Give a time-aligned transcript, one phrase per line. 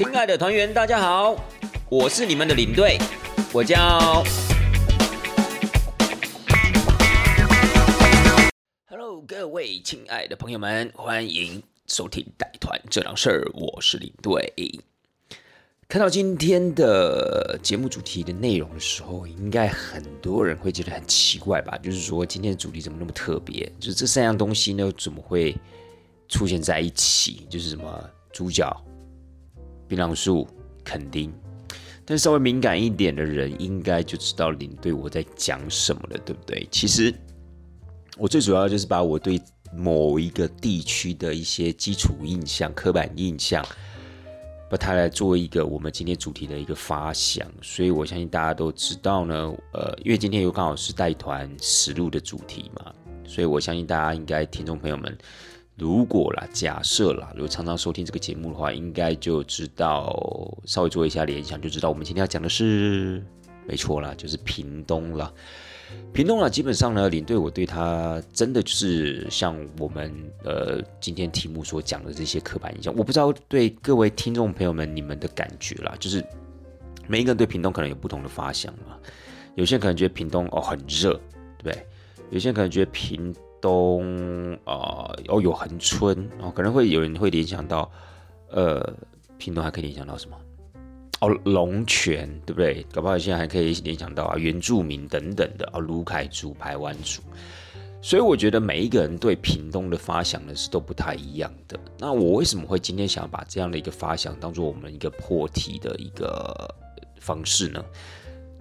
[0.00, 1.36] 亲爱的团员，大家好，
[1.90, 2.96] 我是你们的领队，
[3.52, 4.24] 我叫。
[8.86, 14.50] Hello，各位亲爱的朋友们，欢迎收听带团这档事儿，我是领队。
[15.86, 21.76] 看到今天的节目主题的内容的时候，应该很多人会觉得很奇怪吧？
[21.76, 23.70] 就是说，今天的主题怎么那么特别？
[23.78, 25.54] 就是这三样东西呢，怎么会
[26.26, 27.46] 出现在一起？
[27.50, 28.82] 就是什么猪脚、
[29.90, 30.46] 槟榔树、
[30.84, 31.32] 垦丁。
[32.04, 36.66] 但稍微敏感一点的人，应该就知道领队我在讲什么了，对不对？
[36.70, 37.12] 其实
[38.16, 39.40] 我最主要就是把我对
[39.76, 43.66] 某一个地区的一些基础印象、刻板印象。
[44.70, 49.52] 把它来做一个我们今天主题的一个发想，所以我相信大家都知道呢。
[49.72, 52.94] 呃，因为今天又刚好是带团实录的主题嘛，
[53.26, 55.18] 所以我相信大家应该听众朋友们，
[55.80, 60.14] 如果啦，假设啦，如果常常收听这个节目的话，应该就知道
[60.66, 63.24] 稍微做一下联想，就知道我们今天要讲的是，
[63.66, 65.32] 没错啦，就是屏东啦。
[66.12, 70.12] 屏东啊，基本上呢，领队我对他真的就是像我们
[70.44, 76.22] 呃今天题目所讲的这些刻板印象，我不知道对各位听众朋友们你们的感觉啦，就是
[77.08, 78.98] 每一个人对屏东可能有不同的发想嘛，
[79.54, 81.14] 有些人可能觉得屏东哦很热，
[81.58, 81.86] 对不对？
[82.30, 87.90] 有些人可能觉得屏东啊哦有恒春，哦可能会有人会联想到
[88.50, 88.80] 呃
[89.38, 90.36] 屏东还可以联想到什么？
[91.20, 92.82] 哦，龙泉对不对？
[92.92, 97.20] 搞不好现在还可以联想到啊，原住民等等的啊，卢凯族、排湾族。
[98.02, 101.78] 所以我觉得每一个人对屏东的发想呢是都不太一样的。
[101.98, 106.74] 那我为什么会今天想要把这样的一个发想当做我们一个破题的一个
[107.20, 107.84] 方式呢？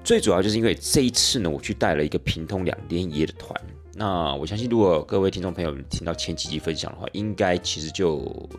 [0.03, 3.59] 最主要就是因为这一次呢，我去带了一个平通两天一夜的团。
[3.93, 8.49] 那我相信，如果各位听众朋友听到前几集分享的话，应该其实就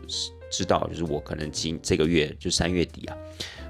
[0.51, 3.17] 知道，就是我可能今这个月就三月底啊。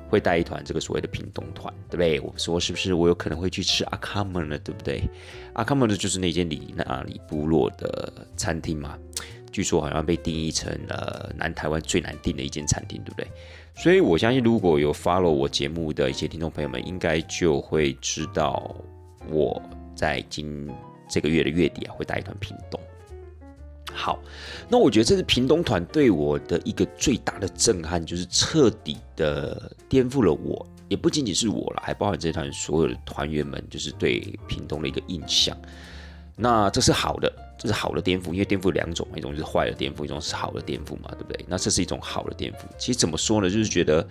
[0.09, 2.19] 会带一团这个所谓的屏东团，对不对？
[2.19, 4.59] 我说是不是我有可能会去吃阿卡门呢？
[4.59, 5.09] 对不对？
[5.53, 8.99] 阿卡门的就是那间里那里部落的餐厅嘛，
[9.53, 13.29] 据说好像被定义成了南台湾最难订的一间餐厅，对不对？
[13.77, 18.75] 所以我相信如果有 follow 我节目的一些听众朋友们，应该就会知道
[19.29, 19.61] 我
[19.95, 20.69] 在今
[21.09, 22.81] 这个月的月底啊会带一团屏东。
[23.93, 24.19] 好，
[24.69, 35.57] 那我觉得这是屏东团对我的一个最大的震撼，就是彻底的颠覆了我，也不仅仅是我了，还包含这团所有的团员们，就是对屏东的一个印象。
[36.37, 41.45] 那这是好的，这是好的颠覆，因为颠覆有两种，一种是坏的颠覆，一种是好的颠覆嘛，对不对？
[41.47, 42.57] 那这是一种好的颠覆。
[42.79, 43.51] 其实怎么说呢？
[43.51, 44.07] 就是觉得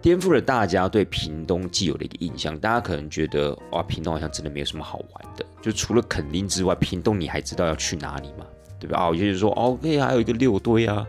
[0.00, 2.56] 颠覆了大家对屏东既有的一个印象。
[2.56, 8.46] 大家可能觉得哇，屏东好像真的没有什么好玩的，就除了垦丁之外，屏东你还知道要去哪里吗？
[8.78, 9.04] 对吧？
[9.04, 11.04] 哦，有些人说，OK，还有一个六堆啊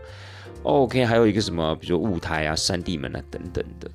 [0.64, 3.90] ，OK，还有一个什么，比如说雾台啊、山地门啊等等的。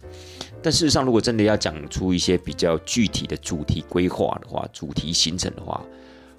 [0.64, 5.84] 但事实上，如果真的要讲出一些比较具体的主题规划的话，主题形成的话，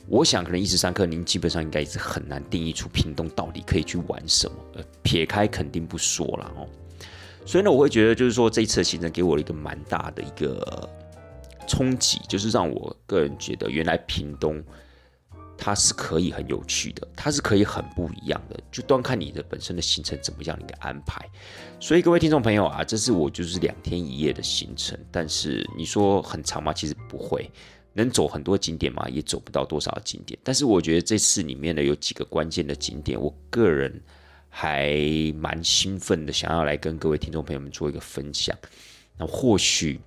[0.09, 4.57] 我想可能一时三刻您基本上应该是很难定义出屏东到底可以去玩什么。
[4.75, 6.67] 呃，撇开肯定不说了哦。
[7.45, 10.89] 所以呢，我会觉得就是说这一次的行程给我了一个蛮大的一个
[11.67, 14.63] 冲击，就是让我个人觉得原来屏东。
[15.61, 21.29] 它是可以很有趣的，它是可以很不一样的，就端看你的本身的行程怎么样的一个安排。
[21.81, 26.73] 所以各位听众朋友啊，这是我就是两天一夜的行程，但是你说很长吗？
[26.73, 27.51] 其实不会，
[28.03, 29.07] 能走很多景点吗？
[29.09, 30.39] 也走不到多少景点。
[30.43, 34.01] 但是我觉得这次里面呢有几个关键的景点，我个人
[34.49, 34.97] 还
[35.37, 38.57] 蛮兴奋的，想要来跟各位听众朋友们做一个分享。
[39.17, 40.01] 那或许。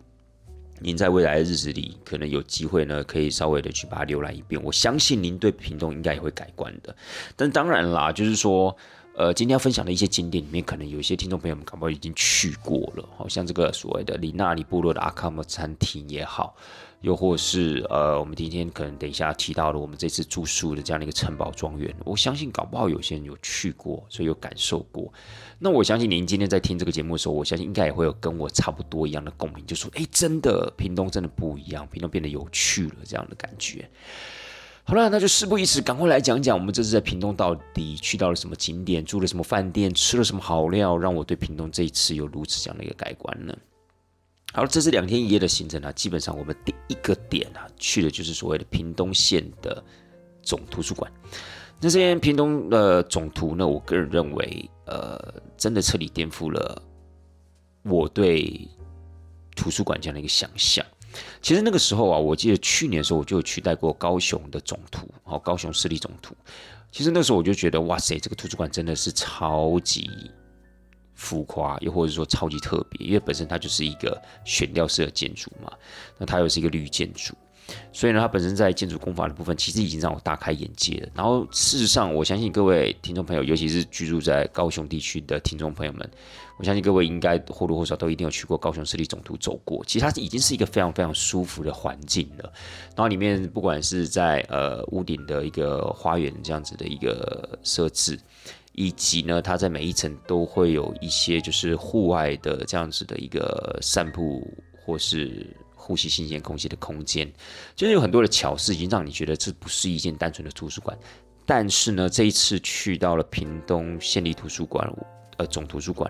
[0.84, 4.59] 您在未来的日子里，可能有机会呢，可以稍微的去把它浏览一遍。
[4.63, 6.96] 我相信您对屏东应该也会改观的。
[7.35, 8.75] 但当然啦，就是说，
[9.16, 16.56] 呃，今天要分享的一些景点里面，可能有一些听众朋友们搞不好已经去过了，好像这个所谓的里纳里部落的阿卡姆餐厅也好。
[17.02, 25.12] 又或是呃，我们今天可能等一下提到了我们这次住宿的这样的一个城堡庄园，我相信搞不好有些人有去过，所以有感受过。
[25.58, 33.90] 那我相信您今天在听这个节目的时候，我相信应该也会有跟我差不多一样的共鸣，就说：哎，真的，屏东真的不一样，屏东变得有趣了，这样的感觉。
[34.84, 43.56] 好了，那就事不宜迟，赶快来讲讲我们这次在屏东到底去到了什么景点，住了什么饭店，吃了什么好料，让我对屏东这一次有如此这样的一个改观呢？
[44.53, 45.92] 好了，这是两天一夜的行程啊。
[45.94, 49.84] 基本上我们第一个点啊，去的就是所谓的屏东县的
[50.44, 51.12] 总图书馆。
[51.80, 56.82] 那这边屏东的总图呢，我个人认为，呃，真的彻底颠覆了
[57.84, 58.68] 我对
[59.56, 60.86] 图书馆这样的一个想象。
[61.42, 66.36] 其实那个时候啊，我记得去年的时候，我就去带过高雄的总图，哦，高雄市立总图。
[66.92, 70.09] 其实那时候我就觉得，哇塞，这个图书馆真的是超级。
[71.22, 75.72] 浮夸，又或者说超级特别，因为本身它就是一个悬吊式的建筑嘛，
[76.18, 77.35] 那它又是一个绿建筑。
[77.94, 81.09] 所以呢，它本身在建筑工法的部分，其实已经让我大开眼界了。
[81.14, 86.09] 然后，事实上，我相信各位听众朋友，尤其是居住在高雄地区的听众朋友们，
[86.58, 89.85] 我相信各位应该或多或少都一定有去过高雄市立总图走过。
[89.85, 92.52] 其实它已经是一个非常非常舒服的环境了。
[92.96, 98.20] 然后里面不管是在呃屋顶的一个花园这样子的一个设置，
[98.73, 104.47] 以及呢，它在每一层都会有一些就是户外的这样子的一个散步
[104.85, 105.46] 或是。
[105.84, 107.29] 呼吸新鲜空气的空间，
[107.76, 110.96] 就是有很多的巧事，已经让你觉得这不是一件单纯的图书馆。
[111.44, 114.88] 但是呢，这一次去到了屏东县立图书馆，
[115.38, 116.09] 呃，总图书馆，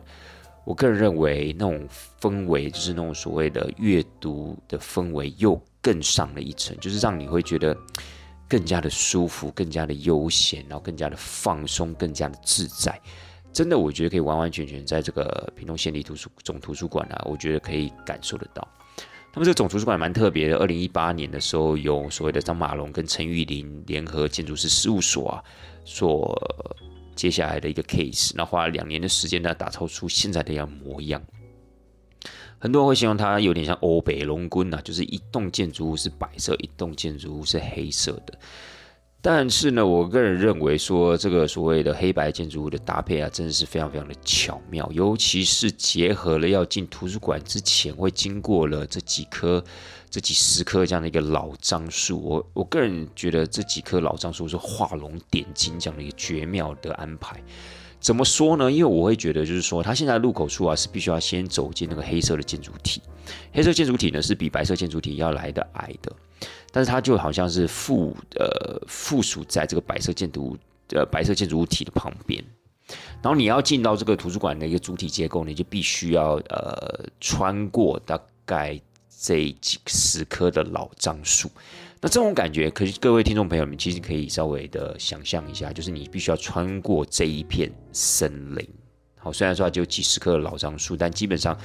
[0.65, 1.87] 我个人认为那种
[2.19, 7.75] 氛围，就是那种所谓的阅读的氛围，又更上了一层，就是让你会觉得
[8.51, 12.99] 更加的舒服，更加的悠闲，然后更加的放松，更加的自在。
[13.53, 18.67] 真的，我觉得可以完完全全在这个屏东县立图书总图书馆啊，我觉得可以感受得到。
[19.33, 20.57] 那么这个总图书馆蛮特别的。
[20.57, 25.43] 二零一八年的时候，有所谓的张马龙跟陈玉林联合建筑师事务所啊，
[25.85, 26.37] 所
[27.15, 31.21] 接下来的一个 case，那花了两年的时间呢，打造出现在的样模样。
[32.61, 38.37] 很多人会形容它有点像欧北龙宫呐，就是一栋建筑物是白色，一栋建筑物是黑色的。
[39.23, 49.63] 但是呢，我个人认为说这个所谓的黑白建筑物的搭配啊，真的是非常非常的巧妙，尤其是结合了要进图书馆之前会经过了这几棵、
[50.11, 57.41] 这几十棵这样的一个老樟树，我我个人觉得这几棵老樟树是画龙点睛这样的一个绝妙的安排。
[58.01, 58.69] 怎么说呢？
[58.69, 62.99] 因为我会觉得就是说，它现在入口处啊是必须要先走进那个黑色的建筑体，
[63.53, 66.11] 黑色建筑体呢是比白色建筑体要来的矮的。
[66.71, 70.57] 但是它就好像是附呃附属在这个白色建筑
[70.89, 72.43] 呃白色建筑物体的旁边，
[73.21, 78.81] 然后你要进到这个图书馆的一个主体结构，你就必须要呃穿过大概
[79.21, 81.51] 这几十棵的老樟树。
[82.03, 88.67] 那这种感觉，可是各位听众朋友们其实可以稍微的想象一下，就是你必须要穿过这一片森林。
[89.19, 91.55] 好，虽然说它只有几十棵老樟树，但基本上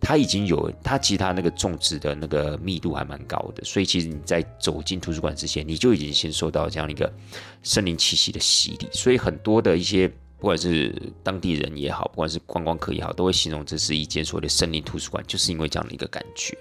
[0.00, 7.08] 它已经有它其他那个种植的那个密度还蛮高的，所以其实你在走进图书馆之前，你就已经先受到这样一个
[7.62, 8.88] 森林气息的洗礼。
[8.90, 10.92] 所以很多的一些不管是
[11.22, 16.58] 当地人也好，不管是观光客也好，都会形容这是一间所谓的森林图书馆，就是因为这样的一个感觉。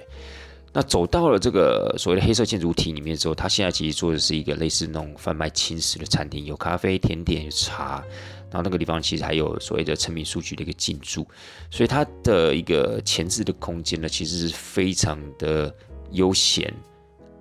[0.73, 8.03] 那走到了这个所谓的黑色建筑体里面之后，它现在其实做的是一个类似那种贩卖轻食的餐厅，有咖啡、甜点、茶。
[8.49, 11.25] 然后那个地方其实还有所谓的成品数据的一个进驻，
[11.71, 15.73] 所以它的一个前置的空间呢，其实是非常的
[16.11, 16.71] 悠闲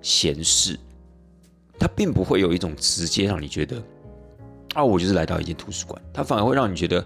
[0.01, 0.75] 闲适，
[1.77, 3.79] 它并不会有一种直接让你觉得
[4.73, 7.05] 啊，我就是来到一间图书馆，它反而会让你觉得，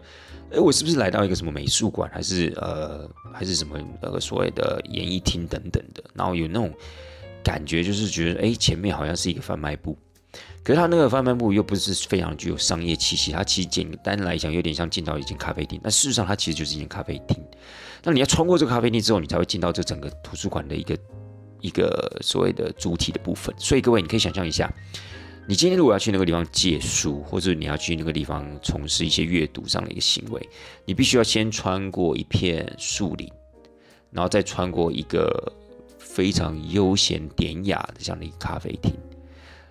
[0.51, 6.71] 哎，我是不是来到一个什么美术馆，还是呃，还是什么呃所谓的演艺厅等等的，然后有那种
[7.43, 9.97] 感觉，就是觉得哎，前面好像是一个贩卖部。
[10.63, 15.79] 可是它那个贩卖部又不是非常具有商业气息，它其实简单来讲有点像进到一间咖啡厅。
[15.81, 17.41] 但事实上它其实就是一间咖啡厅。
[18.03, 20.97] 那你要穿过这个咖啡厅之后，你才会进到这整个图书馆的一个
[21.61, 23.55] 一个所谓的主体的部分。
[23.57, 24.69] 所以各位，你可以想象一下，
[25.49, 30.49] 你今天如果要去那个地方借书，或者你要去那个地方从事一些阅读上的一个行为，
[30.83, 33.31] 你必须要先穿过一片树林，
[34.11, 35.49] 然后再穿过一个
[35.97, 38.93] 非常悠闲典雅的这样的一个咖啡厅。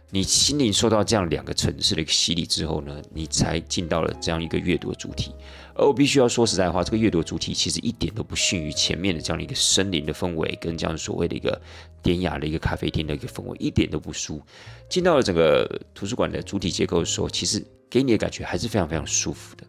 [0.08, 5.34] 你心灵受到这样两个城市的一个洗礼之后呢，你才进到了这样一个阅读的主题。
[5.78, 11.60] 而我必须要说实在话，这个阅读主题其实一点都不逊于前面的这样的一个森林的氛围，跟这样所谓的一个
[12.02, 14.42] 典雅的一个咖啡厅的一个氛围一点都不输。
[14.88, 19.64] 进到了整个图书馆的主体结构的时候，其实给你的感觉还是非常非常舒服的，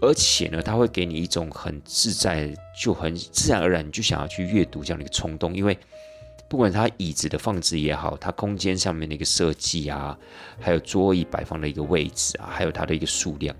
[0.00, 2.52] 而且呢，它会给你一种很自在，
[2.82, 5.78] 就很自然而然就想要去阅读这样的一个冲动，因为。
[6.50, 10.18] 不管它椅子的放置也好，它空间上面的一个设计啊，
[10.58, 13.54] 还有桌椅摆放的一个位置啊，还有它的一个数量，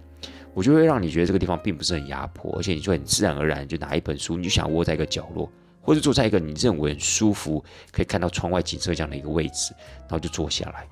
[0.59, 5.49] 我就会让你觉得这个地方并不是很压迫，而且你就很自然而然就拿一本书，你就想窝在一个角落，
[5.81, 10.85] 或者坐在一个你认为很舒服，可以看到窗外景色这样的一个位置，然后就坐下来。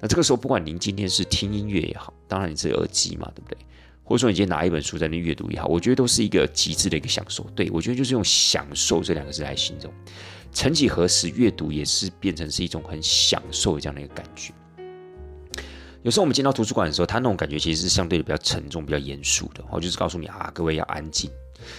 [0.00, 3.56] 那这个时候，不管您今天是听音乐也好，当然你是耳机嘛，对不对？
[4.02, 7.46] 或者说你今天拿一本书在那阅读也好，我觉得都是一个极致的一个享受。
[7.54, 9.94] 对我觉得就是用“享受”这两个字来形容。
[10.50, 14.52] 曾几何时，阅读也是变成是一种很享受的这样的一个感觉。
[16.04, 19.64] 有时候我们进到图书馆的时候，它那种感觉其实是相对的比较沉重、比较严肃的。
[19.70, 21.30] 我就是告诉你啊，各位要安静，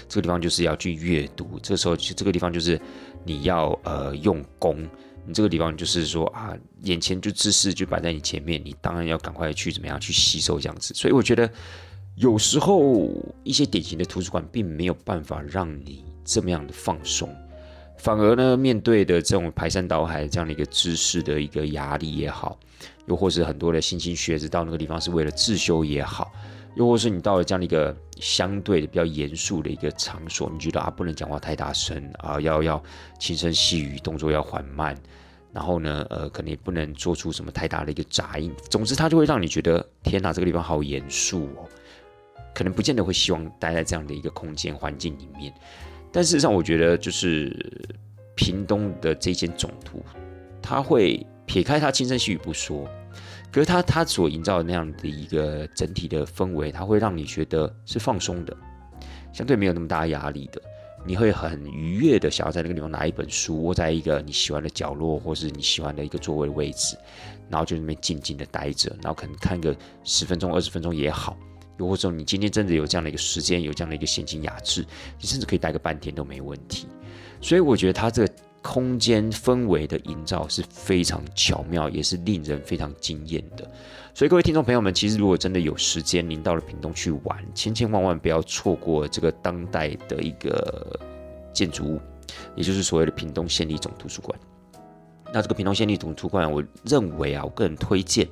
[0.10, 1.60] 这个地方就是要去阅读。
[1.62, 2.82] 这时候，这个地方就是
[3.24, 4.84] 你要呃用功。
[5.27, 10.91] 你这个地方就是说啊，眼前就知识就摆在你前面，你当然要赶快去怎么样去吸收这样子。
[10.96, 11.48] 所以我觉得
[12.15, 13.12] 有时候
[13.44, 17.29] 一些典型的图书馆并没有办法让你这么样的放松，
[18.00, 22.60] 反而呢，面对的这种排山倒海这样的一个知识的一个压力也好，
[23.07, 26.31] 又或是很多的新兴学子到那个地方是为了自修也好。
[26.75, 32.83] 又或是你到了这样的一个相对的比较严肃的一个场所，你觉得啊不能讲话太大声啊，要要
[33.17, 34.93] 轻声细语，动作要缓慢，
[35.53, 38.53] 然后呢，呃，可能也不能做出什么太大的一个杂音。
[38.69, 41.63] 总之，它就会让你觉得天哪，这个地方好严肃哦，
[42.53, 45.53] 可能不见得会希望待在这样的一个空间环境里面。
[46.12, 47.55] 但事实上，我觉得就是
[48.35, 50.03] 屏东的这间总图，
[50.62, 52.87] 它会撇开他轻声细语不说。
[53.51, 58.53] 可是他他所营造的那样的一个整体的氛围，它会让你觉得是放松的，
[59.31, 60.61] 相对没有那么大压力的。
[61.07, 66.97] 你会很愉悦的想要在那个地方拿一本书，窝在一个你喜欢的角落，或是你喜欢的一个座位位置，
[67.49, 69.73] 然后就那边静静的待着，然后可能看个
[70.03, 71.37] 十分钟、二十分钟也好。
[71.77, 74.81] 又或者说你今天真的有这样的一个时间，有这样的一个闲情雅致，
[75.21, 76.87] 你甚至可以待个半天都没问题。
[77.39, 78.33] 所以我觉得他这个。
[78.65, 83.63] 空间氛围的营造是非常巧妙，也是令人非常惊艳的。
[84.12, 91.00] 所以各位听众朋友们，其实如果真的有时间，您到了屏东去玩，千千万万不要错过这个当代的一个
[91.53, 92.01] 建筑物，
[92.55, 94.38] 也就是所谓的屏东县立总图书馆。
[95.31, 98.27] 那这个屏东县立总图书馆，我认为啊，我个人推荐，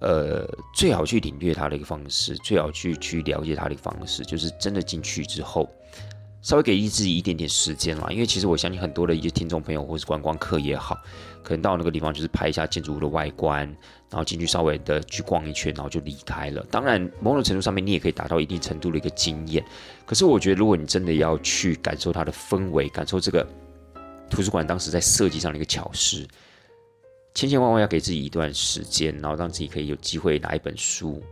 [0.00, 5.66] 呃，最好去领略它的一个方式，最好去去了解它的一个方式，就是真的进去之后。
[6.44, 10.94] 稍微给自己一点点时间啦，因为其实我相信很多的一些听众朋友或是观光客也好，
[11.42, 13.66] 可能到那个地方就是拍一下建筑物的外观，
[14.10, 16.62] 然后进去稍微的去逛一圈，然后就离开了。
[16.70, 19.64] 当然，某种程度上面你也可以达到一定程度的一个经验。
[20.04, 23.46] 可是我觉得，如果你真的要去感受它的氛围，感受这个
[24.28, 26.28] 图书馆当时在设计上的一个巧思，
[27.32, 31.22] 千千万万要给自己一段时间，然后让自己可以有机会拿一本书，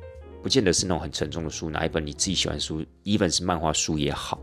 [0.43, 4.41] 不见得是那种很沉重的书，拿一本你自己喜欢书，一本是漫画书也好。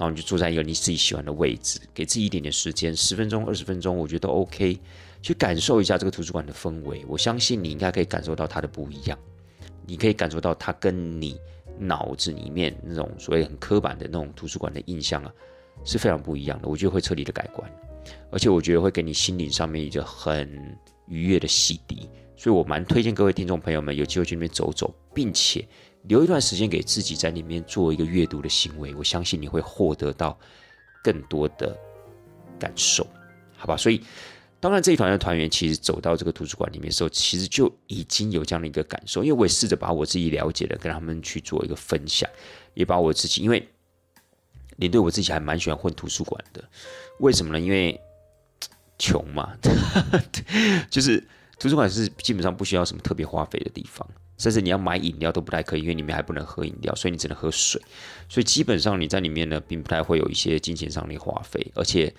[0.00, 4.80] 然后你就坐在一个你自己喜欢的位置，给自己一点点时间，十分钟、二十分钟，我觉得都 OK，
[5.20, 7.04] 去感受一下这个图书馆的氛围。
[7.06, 9.18] 我相信你应该可以感受到它的不一样，
[9.84, 11.38] 你可以感受到它跟你
[11.78, 15.30] 脑子里面那种所谓很刻板的那种图书馆的印象啊，
[15.84, 16.66] 是非常不一样的。
[16.66, 17.70] 我觉得会彻底的改观，
[18.30, 20.50] 而且我觉得会给你心灵上面一个很
[21.08, 22.08] 愉悦的洗涤。
[22.38, 25.62] 所以我蛮推荐各位听众朋友们有机会去那边走走，并且。
[26.02, 30.38] 留一段时间给自己在里面做一个阅读的行为，我相信你会获得到
[31.02, 31.76] 更多的
[32.58, 33.06] 感受，
[33.56, 33.76] 好吧？
[33.76, 34.02] 所以，
[34.58, 42.28] 当然这一团的团员其实走到这个图书馆里面的时候，其实就已经有这样的一个感受，因为我也试着把我自己了解的跟他们去做一个分享，
[42.74, 43.68] 也把我自己，因为
[44.76, 46.62] 你对我自己还蛮喜欢混图书馆的，
[47.18, 47.60] 为什么呢？
[47.60, 48.00] 因为
[48.98, 49.56] 穷嘛，
[50.90, 51.22] 就是
[51.58, 54.06] 图书馆是基本上不需要什么特别花费的地方。
[54.40, 57.80] 甚至你要买饮料都不太可以，因为里面还不能喝饮料，所以你只能喝水。
[58.26, 61.64] 所以基本上你在里面呢，并不太会有一些金钱上的花费。
[61.74, 62.12] 而且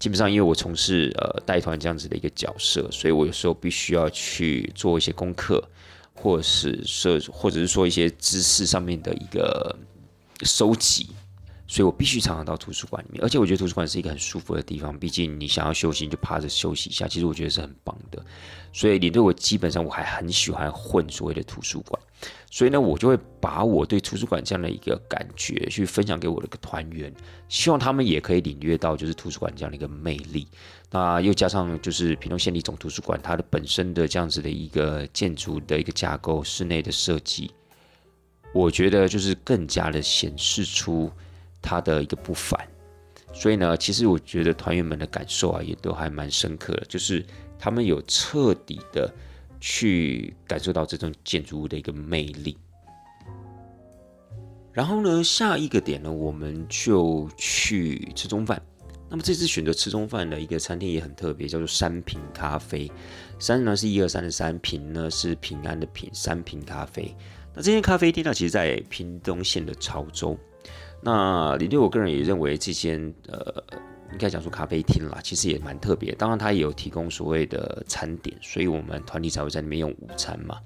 [0.00, 5.62] 基本上，因为我从事呃带团这样子的一个角色，所以我有时候必须要去做一些功课，
[6.12, 9.78] 或是说，或者是说一些知识上面的一个
[10.42, 11.06] 收集。
[11.66, 14.96] 所以我必须常常到图书馆里面，而且我觉得图书馆是一个很舒服的地方。
[14.98, 18.22] 毕竟你想要休息你，就趴着休息一下，其实我觉得是很棒的。
[18.70, 21.98] 所以你对我基本上我还很喜欢混所谓的图书馆，
[22.50, 27.10] 所以呢，我就会把我对图书馆这样的一个感觉去分享给我的个团员，
[27.48, 30.46] 希望他们也可以领略到就是图书馆这样的一个魅力。
[30.90, 37.50] 那又加上就是屏东县立总图书馆它的本身的这样子的一个建筑的一个架构、室内的设计，
[38.52, 41.10] 我觉得就是更加的显示出。
[41.64, 42.60] 他的一个不凡，
[43.32, 47.24] 所以呢，其实我觉得团员们的感受啊，也都还蛮深刻的，就是
[47.58, 49.10] 他们有彻底的
[49.58, 52.58] 去感受到这种建筑物的一个魅力。
[54.74, 58.60] 然后呢，下一个点呢，我们就去吃中饭。
[59.08, 62.90] 那么这次选择吃中饭的一个餐厅也很特别，叫做三平咖啡。
[63.38, 67.14] 三呢是一二三的三，平呢是平安的平，三平咖啡。
[67.54, 70.36] 那这间咖啡店呢，其实在屏东县的潮州。
[71.06, 73.62] 那李六，我个人也认为这间呃，
[74.12, 76.14] 应该讲说咖啡厅啦，其实也蛮特别。
[76.14, 80.56] 当然，它也有提供所谓的餐点，所以我们团体才会在里面用午餐嘛。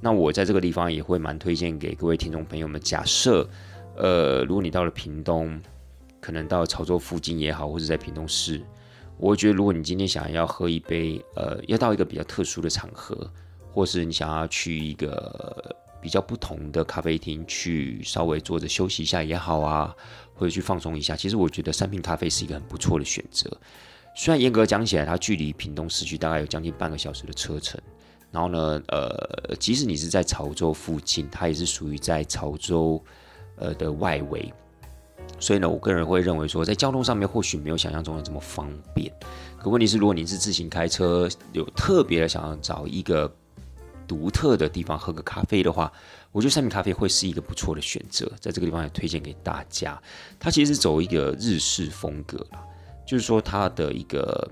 [0.00, 2.80] 那我在这个地方也会蛮推荐给各位听众朋友们。
[2.80, 3.48] 假设
[3.96, 5.60] 呃，如果你到了屏东，
[6.20, 8.60] 可能到潮州附近也好，或者在屏东市，
[9.16, 13.30] 我觉得如果你今天想要喝一杯呃，要到一个比较特殊的场合，
[13.72, 15.76] 或是你想要去一个。
[16.00, 19.94] 比较不同的咖啡厅去稍微坐着休息一下也好啊，
[20.34, 21.16] 或者去放松一下。
[21.16, 23.50] 其实我觉得三品咖啡是一个很不错的选择。
[24.14, 27.80] 虽然严格讲起来，它距离屏东市区大概有将近半个小时的车程，
[28.32, 33.02] 然后呢，呃，即使你是在潮州附近，它也是属于在潮州
[33.56, 34.52] 呃的外围。
[35.38, 39.12] 所以呢，我个人会认为说，在交通上面或许没有想象中的这么方便。
[39.56, 43.32] 可问题是，如果您是自行开车，有特别的想要找一个
[44.08, 45.92] 独特的地方喝个咖啡的话，
[46.32, 48.26] 我觉得三明咖啡会是一个不错的选择。
[48.40, 50.00] 在这个地方也推荐给大家。
[50.40, 52.64] 它其实是走一个日式风格啦，
[53.06, 54.50] 就是说它的一个，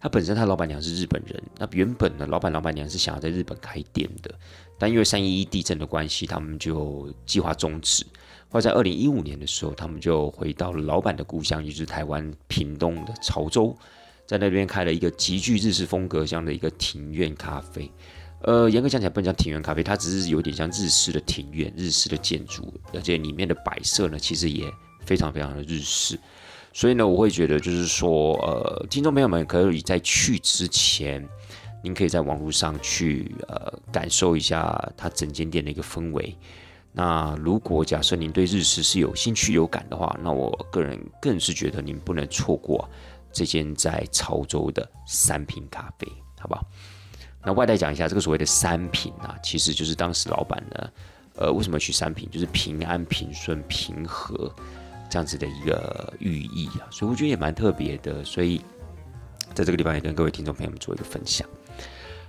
[0.00, 4.32] 它本身它老板娘是日本人，那原本呢，老板老板娘是想要在日本开店的，
[4.78, 8.06] 但因为三一一地震的关系，他们就计划终止。
[8.48, 13.76] 或在二零一五年的时候，他们就回到了老板的故乡，也就是台湾屏东的潮州，
[14.24, 17.90] 在那边开了一个极具日式风格这样的一个庭院咖啡。
[18.46, 24.72] 呃，严格讲起来不能叫庭院咖啡，它只是有点像日式的庭院、日式的建筑，而且里面的摆设呢，其实也
[25.04, 26.16] 非常非常的日式。
[26.72, 31.28] 所以呢，我会觉得就是说，呃，听众朋友们可以在去之前，
[31.82, 36.36] 您可以在网络上去呃感受一下它整间店的一个氛围。
[36.92, 42.88] 那如果假设您对日式是有兴趣有感的话，那我个人更是觉得您不能错过
[43.32, 46.06] 这间在潮州的三品咖啡，
[46.38, 46.64] 好不好？
[47.46, 50.90] 那外带讲一下，这个所谓的三品啊，其实就是当时老板呢，
[51.36, 54.52] 呃，为什么取三品，就是平安、平顺、平和
[55.08, 58.60] 这样子的一个寓意啊，所以我觉得也蛮特别的，所以
[59.54, 61.48] 在这个地方也跟各位听众朋友们做一个分享。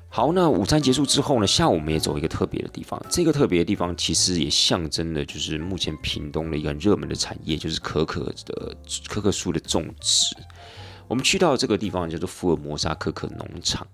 [0.08, 3.04] 好，那午餐结束之后呢，下午我们也走一个特别的地方。
[3.10, 10.38] 这个特别的地方其实也象征的，就是目前屏东的一个很热门的产业，就是可可的可可树的种植。
[11.08, 13.86] 我们去到这个地方叫做福尔摩沙可可农场。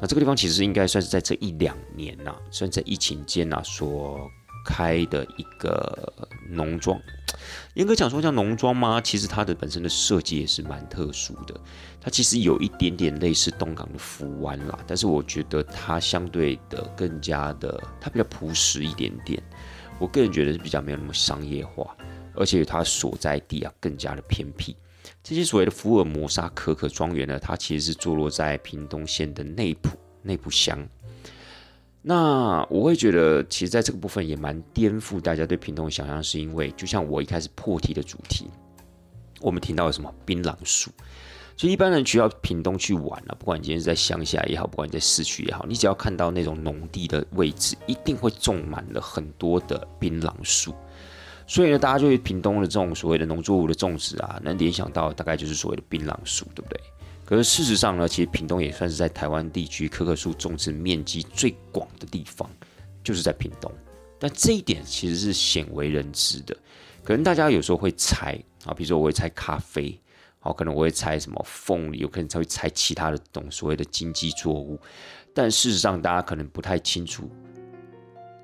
[0.00, 4.30] 那这个地方其实应该算是在这一两年呐，算在疫情间呐所
[4.64, 6.12] 开的一个
[6.48, 7.00] 农庄。
[7.74, 9.00] 严格讲说叫农庄吗？
[9.00, 11.54] 其实它的本身的设计也是蛮特殊的。
[12.00, 19.42] 它其实有一点点类似东港的福湾啦，但是我觉得它相对的更加的，它比较朴实一点点。
[19.98, 21.96] 我个人觉得是比较没有那么商业化，
[22.34, 24.76] 而且它所在地啊更加的偏僻。
[25.22, 29.90] 这些所谓的福尔摩沙可可庄园呢，它其实是坐落在屏东县的内埔
[30.22, 30.88] 内埔乡。
[32.00, 38.48] 那我会觉得，其实在这个部分也蛮颠覆大家对屏东的想象，是因为就像我一开始破题的主题，
[39.40, 40.90] 我们听到了什么槟榔树。
[41.56, 50.72] 所以一般人去到屏东去玩啊，不管你今天是在乡下也好，不管你在市区也好，你只要看到那种农地的位置，一定会种满了很多的槟榔树。
[51.48, 56.78] 所以呢，大家对屏东的这种所谓的农作物的种植啊，能联想到大概就是所谓的槟榔树，对不对？
[57.24, 62.48] 可是事实上呢，其实屏东也算是在台湾地区可可树种植面积最广的地方，
[63.02, 63.72] 就是在屏东。
[64.18, 66.54] 但这一点其实是鲜为人知的，
[67.02, 69.98] 可能大家有时候会猜啊，比如说我会猜咖啡。
[70.40, 74.78] 好，可能我会猜什么凤梨，有可能才会猜其他的种所谓的经济作物，
[75.34, 77.28] 但事实上大家可能不太清楚。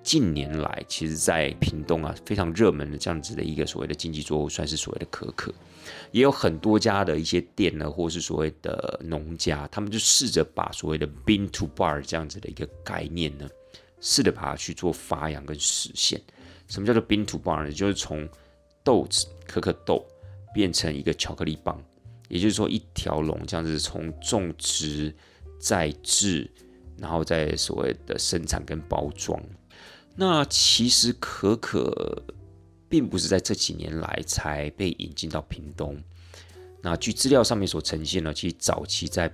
[0.05, 5.53] 近年来，其实，在屏东啊，非常热门的这样子的一个所谓的经济作物，算是所谓的可可，
[6.13, 13.49] 也有很多家的一些店呢，或是所谓的农家，他们就试着把所谓的 bean to bar 这样子的一个概念呢，
[14.01, 16.21] 试着把它去做发扬跟实现。
[16.69, 17.73] 什么叫做 bean to bar 呢？
[17.73, 18.29] 就是从
[18.85, 20.07] 豆子可可豆。
[20.55, 21.83] 变成一个巧克力棒，
[22.29, 25.13] 也就是说一条龙这样子从种植、
[25.59, 26.49] 再制，
[26.97, 29.37] 然后再所谓的生产跟包装。
[30.17, 32.23] 那其实可可
[32.89, 36.01] 并不是在这几年来才被引进到屏东。
[36.81, 39.33] 那据资料上面所呈现呢，其实早期在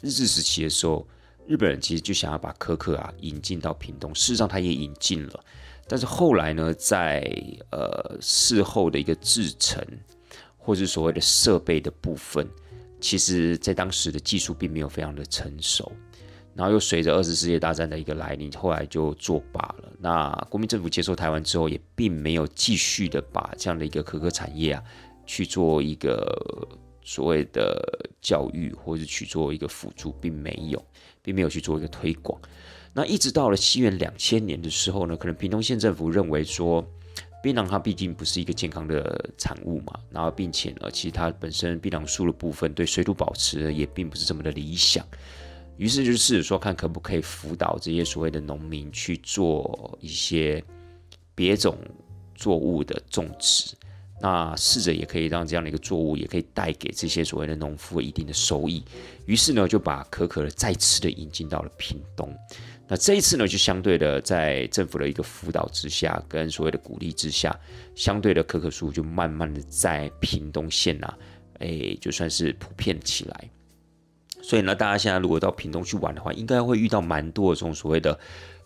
[0.00, 1.06] 日治时期的时候，
[1.46, 5.44] 日本人其实就想要把可可啊引进到屏东，事实上他也引进了，
[5.86, 7.20] 但是后来呢，在
[7.70, 9.86] 呃事后的一个制成。
[10.64, 12.48] 或是所谓的设备的部分，
[13.00, 15.90] 其实在当时的技术并没有非常的成熟，
[16.54, 19.92] 然后又随着二次世界大战的一个来临，后来就作罢了。
[19.98, 24.82] 那国民政府接收台湾之后，也并没有继续的把这样的一个可可产业啊
[25.26, 26.68] 去做一个
[27.02, 30.84] 所谓的教育，或者去做一个辅助，并没有，
[31.22, 32.40] 并没有去做一个推广。
[32.92, 36.84] 那一直到了西元两千年的时候呢，可能屏东县政府认为说。
[37.42, 45.04] 槟榔它毕竟不是一个健康的产物嘛，然后并且呢，其实它本身槟榔树的部分对水土保持也并不是这么的理想，
[45.76, 50.62] 于是就试着说看可不可以辅导这些所谓的农民去做一些
[51.34, 51.76] 别种
[52.34, 53.74] 作物的种植，
[54.20, 58.84] 那试着也可以让这样的一个作物也可以带给这些所谓的农夫一定的收益，
[59.26, 62.32] 于是呢就把可可再次的引进到了屏东。
[62.88, 67.58] 那这一次呢，就相对的在政府的一个辅导之下，跟所谓的鼓励之下，
[67.94, 71.14] 相对的可可树就慢慢的在屏东县呐，
[71.60, 73.48] 哎，就算是普遍起来。
[74.42, 78.18] 所以呢，大家现在如果到屏东去玩的话，应该会遇到蛮多这种所谓的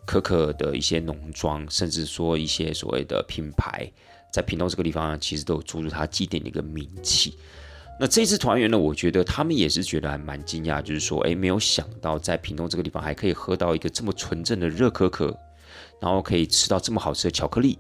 [0.07, 3.87] 可可的一些农庄，甚至说一些所谓的品牌，
[4.33, 7.37] 在屏东这个地方其实都有注入它祭典的一个名气。
[7.99, 15.35] 那这次团圆呢，我觉得他们也是觉得还蛮惊讶，就是说，哎，没有想到在屏东这个地方还可以喝到一个这么纯正的热可可，
[15.99, 17.79] 然后可以吃到这么好吃的巧克力，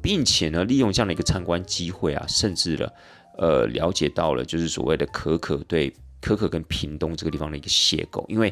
[0.00, 2.92] 并且呢，利用这样的一个参观机会啊，甚至了，
[3.36, 8.24] 呃，了解到了就是所谓的可可对可可跟屏东这个地方的一个邂逅。
[8.28, 8.50] 因为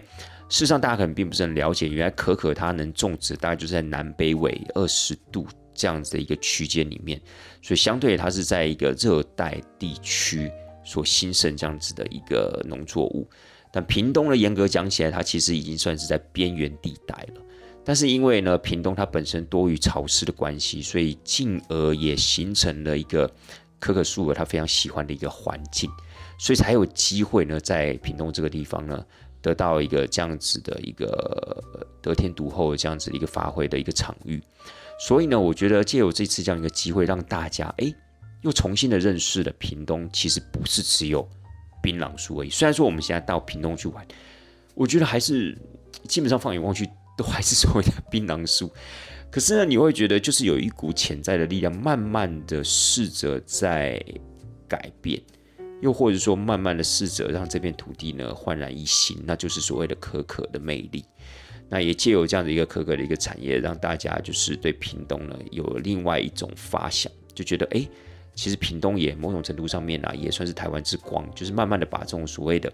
[0.49, 7.21] 事实上大家可能并不是很了解，原来可可它能种植大概就是在南北纬二十度这样子的一个区间里面，
[7.63, 10.51] 所以相对它是在一个热带地区。
[10.89, 13.29] 所兴盛这样子的一个农作物，
[13.73, 17.43] 但屏东呢，严格讲起来，它其实已经算是在边缘地带了。
[17.85, 23.29] 但是因为呢，屏东它本身多于潮湿的关系，所以进而也形成了一个
[23.81, 25.91] 可可树它非常喜欢的一个环境，
[26.39, 29.05] 所以才有机会呢，在屏东这个地方呢，
[29.41, 31.63] 得到一个这样子的一个
[32.03, 34.43] 得天独厚的这样子一个发挥的一个场域。
[34.99, 37.93] 所以呢，我觉得借由这次这样一个机会，让大家哎。
[38.43, 41.27] 又重新的认识了屏东，其实不是只有
[41.83, 42.51] 槟榔树而已。
[42.51, 44.07] 虽然说我们现在到屏东去玩，
[44.75, 45.57] 我觉得还是
[46.07, 48.71] 基本上放眼望去都还是所谓的槟榔树。
[49.33, 54.01] 可是呢，你会觉得就是有一股潜在的力量，慢慢的试着在
[54.69, 55.21] 改变，
[55.87, 61.05] 又或者说慢慢的试着让这片土地呢焕然一新，那就是所谓的可可的魅力。
[61.69, 67.87] 那也借由这样的一个可可的一个产业，让大家就是对屏东呢有另外一种发想，就觉得哎。
[68.35, 72.71] 其实屏东也某种程度上面啊，也算是台湾之光，就是慢慢的把这种所谓的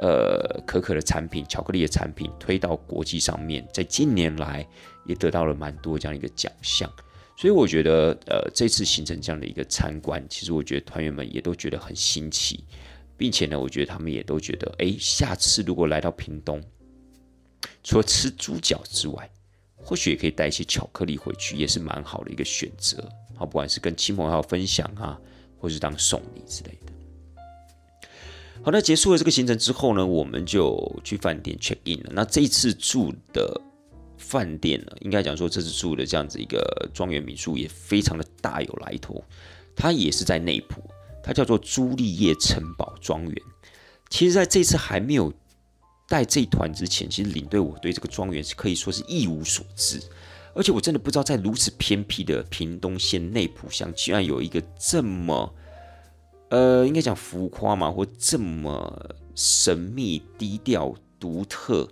[0.00, 4.66] 呃可可的产品、巧克力的产品推到国际上面，在近年来
[5.04, 6.90] 也得到了蛮多这样一个奖项，
[7.36, 12.64] 所以我觉得呃这次形成这样的一个参观，其实我觉得团员们也都觉得很新奇，
[13.16, 16.62] 并且呢，我觉得他们也都觉得，哎，下次如果来到屏东，
[17.82, 19.28] 除了吃猪脚之外，
[19.74, 23.06] 或许也可以带一些巧克力回去，也是蛮好的一个选择。
[23.36, 25.18] 好，不管是跟亲朋好友分享啊，
[25.58, 26.92] 或是当送礼之类的。
[28.62, 32.12] 好，那结束了这个行程之后呢，我们就去饭店 check in 了。
[32.14, 33.60] 那这一次住的
[34.28, 39.22] 饭店呢，应该讲说这次住的这样子一个庄园民宿也非常的大有来头。
[39.76, 40.82] 它也是在内埔，
[41.22, 43.34] 它叫做朱丽叶城堡庄园。
[44.08, 45.32] 其实，在这次还没有
[46.08, 50.00] 带这团之前，其实领队我对这个庄园是可以说是一无所知。
[50.54, 55.52] 而且我真的不知道，在如此偏僻的屏东县内埔乡，居然有一个这么，
[56.50, 61.88] 呃，应该讲浮夸嘛，或这么神秘、低调、独特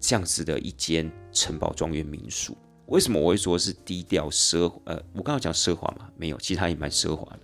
[0.00, 2.56] 这样子的一间城堡庄园民宿。
[2.86, 4.72] 为什么我会说是低调奢？
[4.84, 7.40] 呃，我刚刚讲奢华嘛，没有，其实它也蛮奢华的。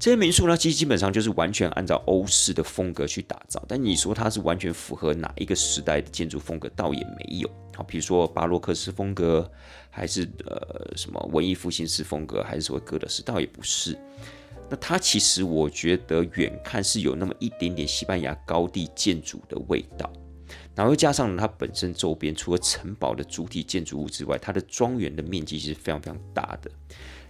[0.00, 3.60] 这些民宿呢，其实基本上就是完全按照欧式的风格去打造。
[3.66, 7.50] 但你说它是完全符合哪一个时代的建筑风格，倒也没有。
[7.74, 9.50] 好，比如说巴洛克式风格，
[9.90, 13.98] 还是呃什么文艺复兴式风格，还是所谓哥德式，倒也不是。
[14.70, 20.12] 那它其实我觉得远看是有那么一点点西班牙高地建筑的味道，
[20.74, 26.70] 然后又加上它本身周边除了城堡的主体建筑物之外，它的庄园的面积是非常非常大的。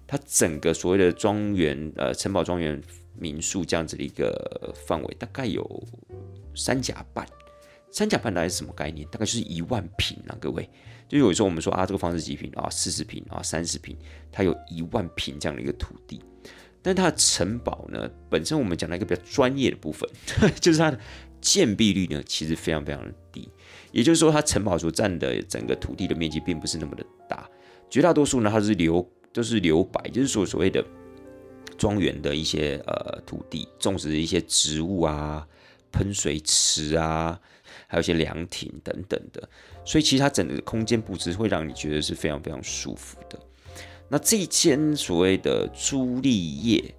[0.07, 2.81] 它整个所谓的庄园，呃，城堡庄园
[3.15, 5.85] 民宿这样子的一个范围，大概有
[6.55, 7.27] 三甲半。
[7.91, 9.07] 三甲半大概是什么概念？
[9.09, 10.69] 大概就是一万平啊，各位。
[11.09, 12.69] 就有时候我们说啊，这个房子几平啊？
[12.71, 13.97] 四十平啊，三十平，
[14.31, 16.23] 它有一万平这样的一个土地。
[16.81, 20.09] 但它的城堡呢，本身我们讲到一个比较专业的部分，
[20.61, 20.99] 就是它的
[21.41, 23.49] 建蔽率呢，其实非常非常的低。
[23.93, 27.49] 也就是说，它城堡所占的整个土地的面积并不是那么的大，
[27.89, 30.85] 绝大多数呢，它是留都是留白，就是说所谓的
[31.77, 35.47] 庄园的一些呃土地，种植一些植物啊，
[35.93, 37.41] 喷水池啊。
[37.91, 39.49] 还有一些凉亭等等的，
[39.83, 43.41] 所以其实它整个空间布置会让你觉得是非常非常舒服的。
[44.11, 46.95] 那这一间所谓的朱丽叶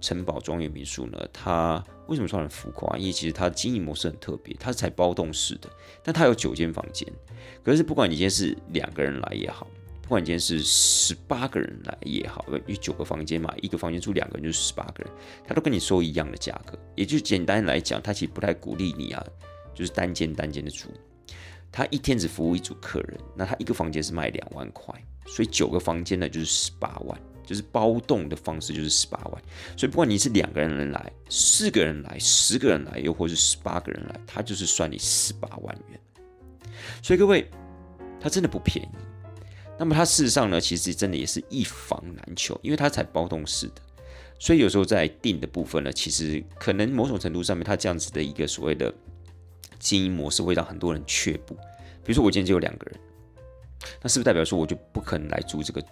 [0.00, 2.96] 城堡庄园民宿呢，它为什么说很浮夸？
[2.98, 5.68] 因为其实它的经营模式很特别，它是采包栋式的，
[6.02, 7.06] 但它有九间房间。
[7.62, 9.66] 可是不管你今天是两个人来也好，
[10.02, 15.12] 不管你今天是十八个人来也好，因为九个房间嘛，一个房间住两个人就是十八个人，
[15.46, 16.78] 他都跟你收一样的价格。
[16.96, 19.24] 也就简单来讲，他其实不太鼓励你啊。
[19.72, 20.88] 就是单间单间的住，
[21.72, 24.94] 他一天只服务一组客人，那他一个房间是卖两万块，
[25.26, 27.18] 所以九个房间呢就是十八万，
[27.50, 29.42] 就是包栋的方式就是十八万，
[29.76, 36.00] 所以不管你是两个人来、四个人来、十个人来，又或是十八个人来，他就是算你十八万元。
[37.02, 37.50] 所以各位，
[38.20, 38.88] 它真的不便宜。
[39.76, 43.82] 那么它事实上呢，其实真的也是一房难求，因为它才包栋式的，
[44.38, 48.94] 所以有时候在定的部分呢，其实可能某种程度上面，它这样子的一个所谓的。
[49.78, 51.54] 经营模式会让很多人却步。
[52.04, 53.00] 比如说我今天只有两个人，
[54.02, 55.82] 那是不是代表说我就不可能来租这个？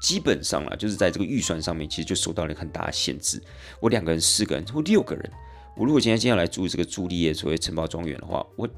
[0.00, 3.42] 基本上啊，就是在这个预算上面，其实就受到了很大的限制。
[3.80, 5.32] 我两个人、四个人或六个人，
[5.76, 8.68] 我如果今天今天来租这个朱丽叶所谓城堡庄园的话，我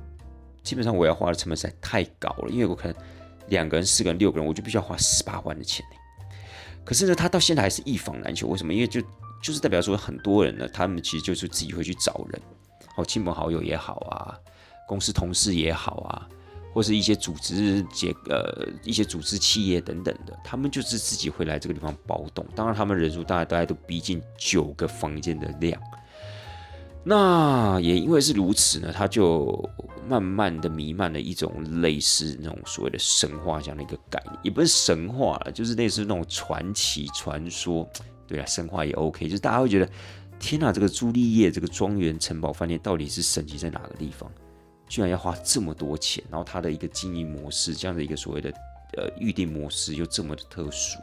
[0.63, 2.97] 基本上我要花的成本实在太高了，因为我可能
[3.49, 5.97] 两个人、四个人、六个人，我就必须要花十八万的钱呢
[6.85, 8.73] 可是呢，他到现在还是一房难求，为什么？
[8.73, 9.01] 因为就
[9.43, 12.41] 就是代表说很多人呢，他们其实就是自己会去找人，
[12.97, 14.37] 好亲朋好友也好啊，
[14.89, 16.29] 公司同事也好啊。
[16.73, 22.47] 或是一些组织结呃一些组织企业等等的，他们就是自己会来这个地方包栋。
[22.55, 25.81] 当然，他们人数大概大概都逼近九个房间的量。
[27.03, 29.67] 那也因为是如此呢，它就
[30.07, 37.89] 慢慢的弥漫了一种类似那种所谓的神话这样的一个概念，也不是神话了，就是类似那种传奇传说。
[38.27, 39.89] 对啊，神话也 OK，就是大家会觉得，
[40.39, 44.31] 天哪，这个朱丽叶这个庄园城堡饭店到底是神奇在哪个地方？
[44.91, 48.53] 居然要花这么多钱，然后它的一个经营模式，这样的一个所谓的
[48.99, 50.99] 呃预定模式又这么的特殊，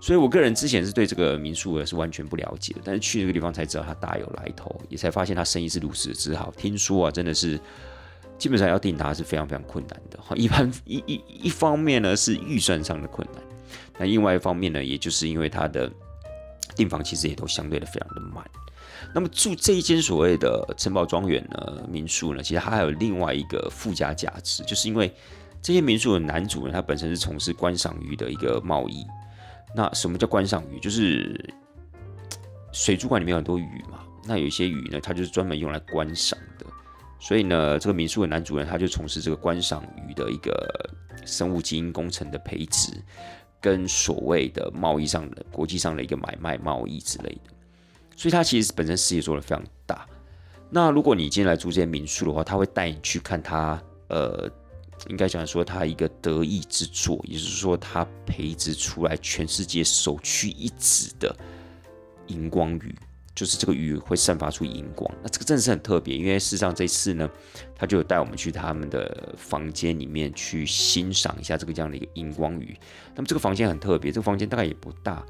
[0.00, 6.52] 所以我个人之前是对这个民宿是完全不了解的，但是去这个地方才知道它大有来头，也才发现它生意是如此之好。
[6.56, 7.56] 听说啊，真的是
[8.36, 10.34] 基本上要订它是非常非常困难的 哈。
[10.34, 13.40] 一般一一一方面呢是预算上的困难，
[13.96, 15.88] 那另外一方面呢，也就是因为它的
[16.74, 18.44] 订房其实也都相对的非常的慢。
[19.14, 25.14] 那么住这一间所谓的城堡庄园呢，民宿呢，其实它还有另外一个附加价值，就是因为
[25.60, 29.04] 这些民宿的男主人他本身是从事观赏鱼的一个贸易。
[29.74, 30.80] 那什么叫观赏鱼？
[30.80, 31.54] 就是
[32.72, 36.66] 水族馆里面有很多鱼嘛，那有一些鱼呢，它就是专门用来观赏的。
[37.20, 40.90] 所以呢，这个民宿的男主人他就从事这个观赏鱼的一个
[41.24, 42.92] 生物基因工程的培植，
[43.60, 47.50] 跟所谓的贸易上的国际上的一个买卖贸易之类的。
[48.16, 50.06] 所以他其实本身事业做的非常大。
[50.70, 54.50] 那如果你今天来住这些民宿的话，他会带你去看他，呃，
[55.08, 61.36] 应该讲说他一个得意之作，也就是说他培植出来全世界首屈一指的
[62.28, 62.94] 荧光鱼，
[63.34, 65.14] 就是这个鱼会散发出荧光。
[65.22, 67.28] 那这个真的是很特别，因为事实上这次呢，
[67.76, 72.74] 他就有带我们去他们的房间里面去欣赏一下这个这样的一个荧光鱼。
[73.14, 75.22] 那么这个房间很特别，这个房间大概也不大。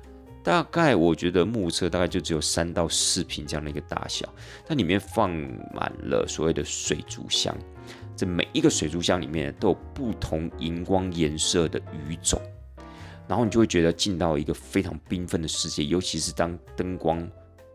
[0.42, 4.28] 大概我觉得目测大概就只有三到四平这样的一个大小，
[4.66, 5.30] 它里面放
[5.72, 7.56] 满了所谓的水族箱，
[8.16, 12.40] 这每一个水族箱里面都有不同荧光颜色的鱼种，
[13.28, 17.26] 然后你就会觉得进到一个非常缤纷的世界，尤其是当灯光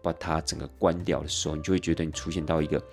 [0.03, 2.83] 把它整个关掉的时候，你就会觉得你出现到一个。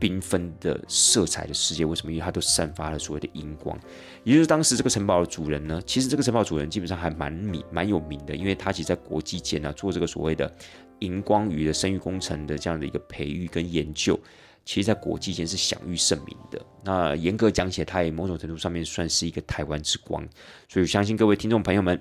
[0.00, 2.12] 缤纷的色彩的世界，为什么？
[2.12, 3.78] 因为它都散发了所谓的荧光。
[4.24, 10.52] 也就是当时这个城堡的主人呢，其实这个城堡主人基本上还蛮名、蛮有名的，因为他其实在国际间呢做这个所谓的
[11.00, 14.18] 荧光鱼的生育工程的这样的一个培育跟研究，
[14.64, 16.64] 其实在国际间是享誉盛名的。
[16.84, 20.26] 那严格讲起来，他也某种程度上面算是一个台湾之光。
[20.68, 22.00] 所以相信各位听众朋友们，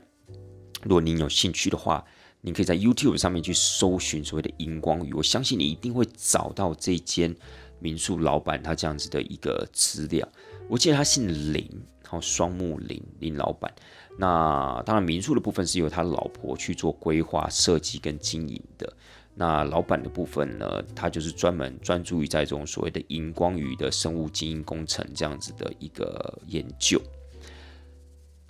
[0.84, 2.04] 如果您有兴趣的话，
[2.42, 7.36] 你可以在 YouTube 上面去搜寻所谓的荧光鱼，我相信你一定会找到这间。
[7.80, 10.28] 民宿老板他这样子的一个资料，
[10.68, 11.70] 我记得他姓林，
[12.04, 13.72] 然后双木林林老板。
[14.18, 18.92] 那当然民宿的部分是由他老婆去做规划设计跟经营的。
[19.36, 27.00] 那老板的部分呢，他就是专门专注于在这种所谓的荧光鱼的生物基因工程这样子的一个研究。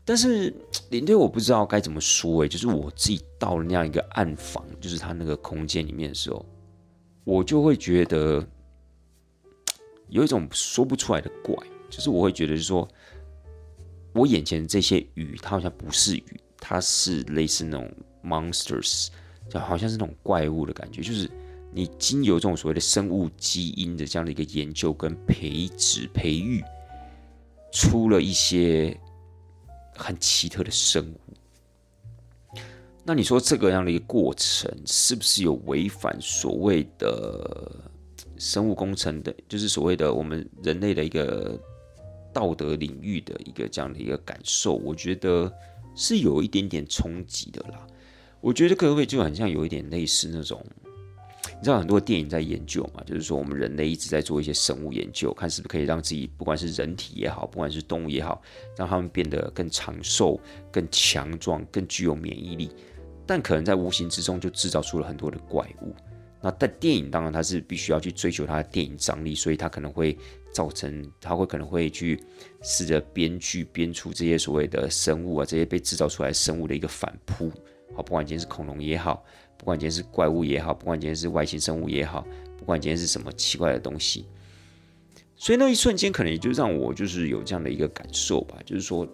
[0.06, 0.54] 但是
[0.90, 6.46] 林队我不知道该怎么说诶，就是我自己到了那样一个暗房，就是他那个空间里面的时候，
[7.26, 8.48] 我就会觉得。
[10.10, 11.54] 有一种说不出来的怪，
[11.89, 12.88] 就是我会觉得，是说，
[14.13, 17.91] 我眼前这些鱼，它好像不是鱼，它是类似那种
[18.24, 19.08] monsters，
[19.50, 21.02] 就好像是那种怪物的感觉。
[21.02, 21.30] 就是
[21.74, 26.63] 你经由这种所谓的生物基因的这样的一个研究跟培植培育，
[27.72, 28.98] 出了一些
[29.93, 32.60] 很奇特的生物。
[33.04, 37.91] 那你说这个样的一个过程，是不是有违反所谓的？
[38.39, 41.60] 生物工程的，就是所谓的我们人类的一个
[42.34, 45.52] 道德领域的一个这样的一个感受，我觉得
[45.95, 47.86] 是有一点点冲击的啦。
[48.39, 50.63] 我觉得各位就很像有一点类似那种，
[51.43, 58.39] 你知道很多电影在研究嘛，就是说我们人类一直在做一些生物研究，看是不是可以让自己不管是人体也好，不管是动物也好，
[58.78, 60.39] 让他们变得更长寿、
[60.71, 62.69] 更强壮、更具有免疫力，
[63.26, 65.95] 但可能在无形之中就制造出了很多的怪物。
[66.41, 70.17] 那在电影当中，它是必须要去追求它的电影张力，所以它可能会
[70.54, 72.21] 造成，它会可能会去
[72.62, 77.52] 试着编剧编出这些所谓的生物啊，这些被制造出来生物的一个反扑。
[77.95, 79.23] 好，不管今天是恐龙也好，
[79.58, 82.26] 不管今天是怪物也好，不管今天是外星生物也好，
[82.58, 84.26] 不管今天是什么奇怪的东西，
[85.36, 89.08] 所以那一瞬间可能也就让我就是有这样的一个感受吧，就是说，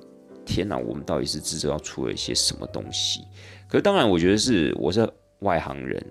[0.46, 3.22] 天哪，我们到底是制造出了一些什么东西？
[3.70, 5.10] 可是当然，我觉得是我是
[5.40, 6.06] 外行人，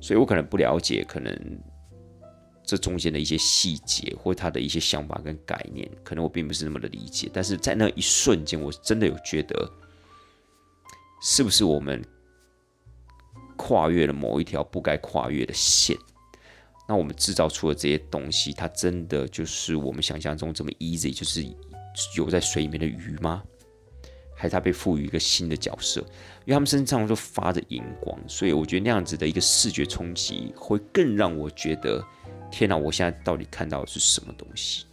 [0.00, 1.36] 所以我可能不了解，可能
[2.64, 7.30] 这中间的一些细节或他的一些想法跟概念，可能我并不是那么的理解。
[7.32, 9.70] 但是在那一瞬间，我真的有觉得，
[11.22, 12.04] 是不是我们
[13.56, 15.96] 跨越了某一条不该跨越的线？
[16.88, 21.44] 那我们制造出的这些东西，它真的就是我们想象中这么 easy，就是
[22.16, 23.42] 游在水里面的鱼吗？
[24.38, 26.00] 还是它被赋予一个新的角色？
[26.44, 32.02] 因为他们身上都发着荧光，所以我觉得那样子的一个视觉冲击，会更让我觉得，
[32.50, 32.76] 天哪！
[32.76, 34.84] 我现在到底看到的是什么东西？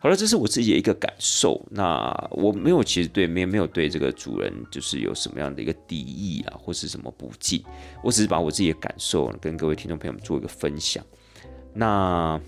[0.00, 1.64] 好了，这是我自己的一个感受。
[1.70, 7.62] 那我没有，其实对没没有对这个主人就是有什么样的一个敌意啊，或是什么不敬，
[8.02, 11.02] 我只是把我自己的感受跟各位听众朋友们做一个分享。
[11.72, 12.38] 那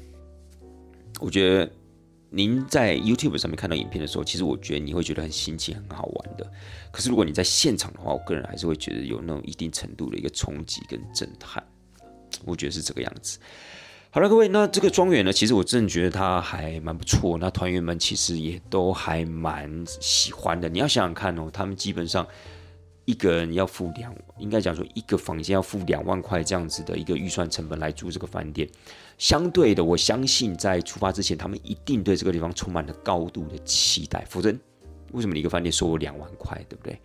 [1.21, 1.71] 我觉得
[2.37, 6.47] 您在 YouTube 上面看到影片的时候，其实我觉得你会觉得很新奇、很好玩的。
[6.93, 11.65] 可是如果你在现场的话，我个人还是会觉得有那种一定程度的一个冲击跟震撼。
[12.45, 13.39] 我觉得是这个样子。
[14.11, 17.39] 好了，各位，那这个庄园呢，其实我真的觉得它还蛮不错。
[17.39, 20.69] 那团员们其实也都还蛮喜欢的。
[20.69, 22.27] 你要想想看哦，他们基本上。
[23.07, 28.69] 一个人要付两，应该讲说一个房间要付两万块这样子的一个预算成本来租这个饭店，
[29.19, 34.55] 相对的，我相信在出发之前，他们一定对这个地方充满了高度的期待，否则
[35.13, 37.01] 为什么你一个饭店收我两万块，对不对？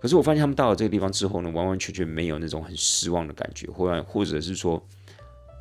[0.00, 4.82] 可是我发现他们到了这个地方之后呢，完完全全没有那种很失望的感觉，或或者是说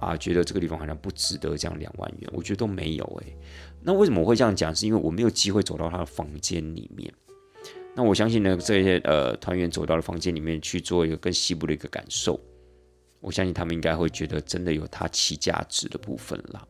[0.01, 3.37] 啊，觉得这个地方好像不值得这样两万元，我觉得都没有诶。
[3.81, 4.75] 那为什么我会这样讲？
[4.75, 7.13] 是因为我没有机会走到他的房间里面。
[7.95, 12.39] 那我相信呢，这些呃团员走到了房间里面去做一个更细部的一个感受，
[13.23, 16.67] 我相信他们应该会觉得真的有它其价值的部分啦。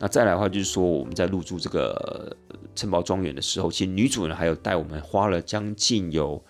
[0.00, 2.36] 那再来的话，就是说我们在入住这个
[2.74, 6.42] 城堡庄园的时候，其实女主人还有带我们花了将近有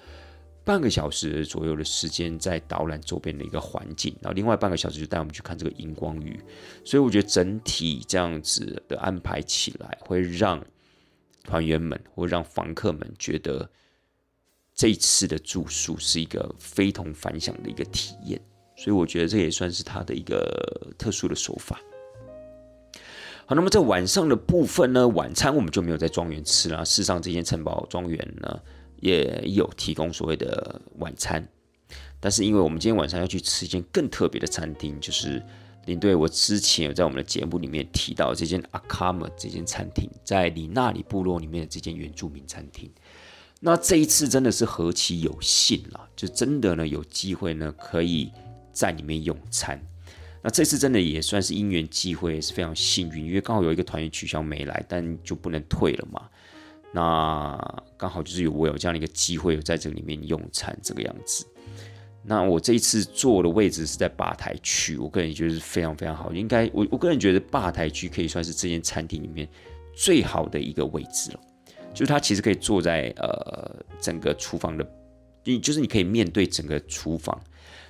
[0.65, 6.41] 半个小时左右的时间在导览周边的一个环境，然后另外半个小时就带我们去看这个荧光鱼。
[6.85, 10.65] 所以我觉得整体这样子的安排起来，会让
[11.43, 13.69] 团员们或让房客们觉得。
[14.75, 18.41] 这一次的住宿是一个非同凡响的一个体验，
[18.83, 21.81] 所以我觉得这也算是他的一个特殊的手法。
[23.47, 26.85] 好，那么在晚上的部分呢，晚餐我们就没有在庄园吃了。
[26.85, 28.61] 事实上，这间城堡庄园呢
[28.99, 31.47] 也有提供所谓的晚餐，
[32.19, 35.41] 但是因为我们今天晚上要去吃一间更特别的餐厅，就是
[35.87, 42.91] 领队我之前有在我们的节目里面提到这间阿卡姆这间餐厅，在里纳里部落里面的这间原住民餐厅。
[43.61, 48.33] 那这一次真的是何其有幸了，就真的呢有机会呢可以
[48.73, 49.81] 在里面用餐。
[50.43, 56.29] 那这次真的也算是因缘机会，也是非常幸运，因为刚好有一个团员取消没来，但就不能退了嘛。
[56.93, 57.57] 那
[57.97, 61.47] 刚好就是有我有这样的一个机会，在这里面用餐这个样子。
[62.25, 69.49] 那我这一次坐的位置是在吧台区，我个人觉得是非常非常好，应该我我个人觉得吧台区可以算是这间餐厅里面
[69.95, 71.41] 最好的一个位置了。
[71.95, 74.87] 就是它其实可以坐在呃整个厨房的，
[75.45, 77.39] 你就是你可以面对整个厨房，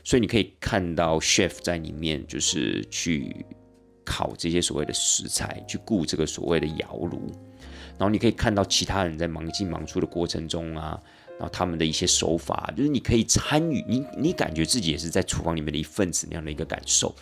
[0.05, 3.47] 所以你可以看到 chef 在里面就是去
[4.05, 7.31] 烤这些所谓的食材，去顾这个所谓的窑炉，
[7.99, 11.01] 然后你可以看到其他人在忙进忙出的过程中啊，
[11.39, 17.15] 然后他们的一些手法，就是你可以参与，你你感觉自己也是在厨房里面的一份子那样的一个感受。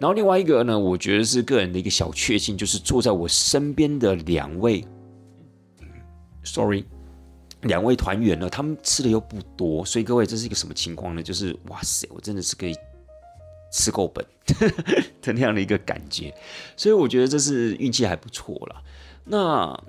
[0.00, 4.84] 然后另外一个呢，我觉得是个人的一个小确幸，就是坐在我身边的两位。
[6.42, 6.84] Sorry，
[7.64, 11.22] 两位团员呢，他们吃的又不多，所以各位这是一个什么情况呢？
[11.22, 12.74] 就是哇塞，我真的是可以
[13.72, 14.24] 吃够本
[15.20, 16.32] 的那样的一个感觉，
[16.76, 18.82] 所以我觉得这是运气还不错啦。
[19.24, 19.82] 那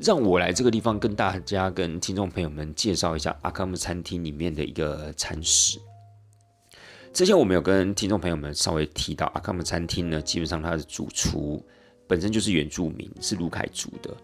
[0.00, 5.78] 让我来这个地方跟大家、跟听众朋友们介绍一下阿卡姆餐厅里面的一个餐食。
[7.12, 11.64] 之前我们有跟听众朋友们稍微提到，阿卡姆餐厅呢，基本上它的主厨
[12.06, 14.16] 本身就是原住民，是卢凯族的。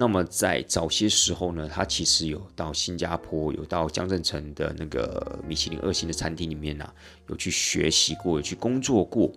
[0.00, 6.88] 那么在早些时候呢，他其实有到新加坡，有到江镇城的那个米其林二星的餐厅里面呢，
[7.28, 9.32] 有去学习过，有去工作过。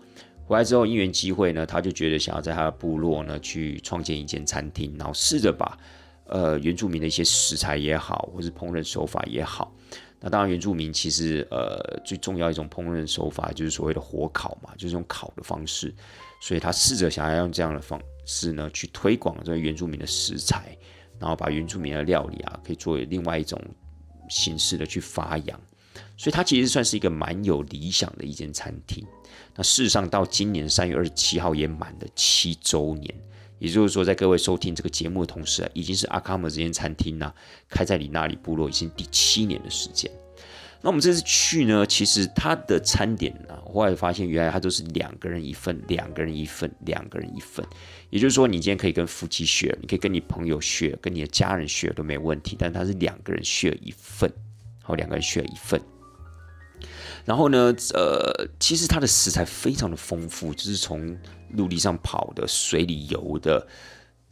[0.46, 5.78] 回来之后，因缘机会呢，他就觉得想要在他的部落呢去创建一间餐厅，然后试着把
[6.26, 9.74] 呃原住民的一些食材也好，或是烹饪手法也好。
[10.20, 15.92] 那当然，原住民其实呃最重要一种烹饪手法就是所谓的火烤嘛，就是用烤的方式。
[16.42, 17.98] 所以他试着想要用这样的方。
[18.24, 20.78] 式呢，去推广这个原住民的食材，
[21.20, 23.60] 然后把原住民的料理啊，可以作为另外一种
[24.30, 25.60] 形式的去发扬。
[26.16, 29.04] 所以它其实算是一个蛮有理想的一间餐厅。
[29.56, 33.14] 那事实上，到今年三月二十七号也满了七周年，
[33.58, 37.34] 也就是说，在各位收听这个节目的同时啊，已经是阿卡姆这间餐厅呢
[37.68, 40.10] 开在里那里部落已经第七年的时间。
[40.84, 47.64] 那我们这次去呢，其实它的餐点呢，后来发现原来它都是两个人一份，两个人一份，两个人一份。
[48.10, 52.56] 也就是说，你今天可以跟夫妻 share，你可以跟你朋友 share，跟你的家人 share 都没问题。
[52.58, 54.32] 但它是两个人 share 一份，
[54.82, 55.80] 好，两个人 share 一份。
[57.26, 61.16] 然后呢，呃，其实它的食材非常的丰富，就是从
[61.52, 63.68] 陆地上跑的、水里游的，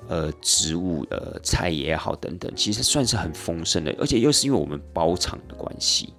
[0.07, 3.95] 呃，植物、呃，菜也好等等，其实算是很丰盛的。
[3.99, 6.11] 而且又是因为我们包场的关系。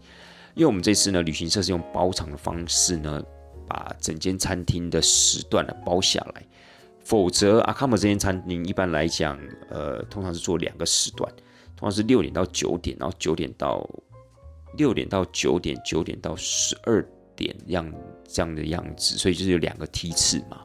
[0.55, 3.23] 因为我们这次呢，旅行社是用包场的方式呢，
[3.69, 6.47] 把整间餐厅的时段呢包下来。
[7.03, 9.39] 否则，阿卡姆这间餐厅一般来讲，
[9.69, 11.33] 呃，通常是做两个时段，
[11.77, 13.89] 通常是六点到九点，然后九点到
[14.77, 17.91] 六点到九点，九点到十二点样
[18.29, 20.61] 这样的样子，所以就是有两个梯次嘛。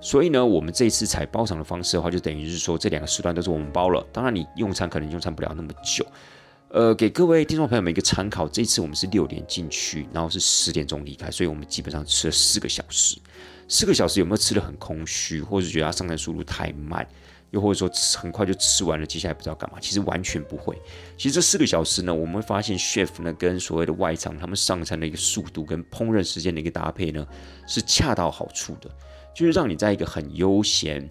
[0.00, 4.04] 所以呢，我们这次采包场的方式的话，就等于是说这两个时段都是我们包了。
[4.12, 6.04] 当然，你用餐可能用餐不了那么久。
[6.68, 13.16] 呃，给各位听众朋友们一个参考，这次我们是六点进去，然后是十点钟离开，所以我们基本上吃了四个小时。
[13.68, 17.06] 四个小时有没有吃的很空虚，或者觉得上餐速度太慢，
[17.52, 17.88] 又或者说
[18.18, 19.78] 很快就吃完了，接下来不知道干嘛？
[19.80, 20.76] 其实完全不会。
[21.16, 27.24] 其实这四个小时呢，我们会发现 chef 呢跟所谓的外场他们上餐的一个速度跟烹饪时间的一个搭配呢，
[27.66, 28.90] 是恰到好处的，
[29.34, 31.08] 就是让你在一个很悠闲。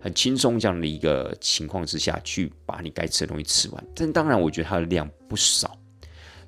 [0.00, 5.76] 很轻松这样的一个情况之下去把你该吃的东西吃完，但当然我觉得它的量不少。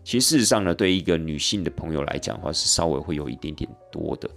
[0.03, 4.29] 其实事实上呢，对一个女性的朋友来讲的话，是稍微会有一点点多的。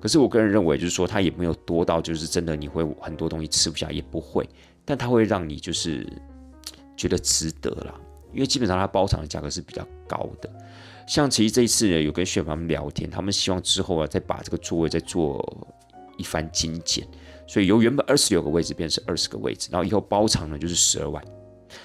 [0.00, 4.48] 可是我个人认为，就是说它也没有多到就是真的你会很多东西吃不下，也不会。
[4.84, 6.06] 但它会让你就是
[6.96, 7.94] 觉得值得啦，
[8.32, 10.50] 因为基本上它包场的价格是比较高的。
[11.06, 15.68] 像其实这一次呢，有跟血他们聊天，他们希望之后啊再把这个座位再做
[16.16, 17.06] 一番精简。
[17.50, 21.20] 所以由原本二十六个位置变成二十个位置，然后以后包场呢就是十二万，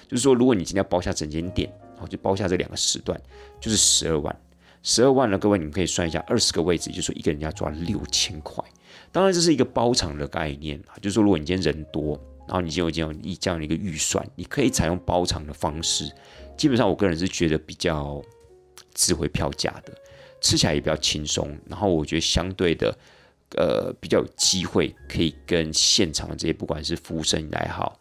[0.06, 3.20] 就是说如果你今天要包下整间店，然后就包下这两个时段，
[3.60, 4.40] 就是十二万。
[4.84, 8.64] 十二万呢，各位你们可以算一下，二十个位置，就是说一个人要赚六千块。
[9.10, 16.08] 当然这是一个包场的概念啊，就是说如果你今天人多，然后你今天有这样一这样的一个预算，你可以采用包场的方式。
[16.56, 18.22] 基本上我个人是觉得比较
[18.94, 19.92] 值回票价的，
[20.40, 22.96] 吃起来也比较轻松，然后我觉得相对的。
[23.56, 27.98] 呃，比较有机会可以跟现场的这些，不管是服务生也好，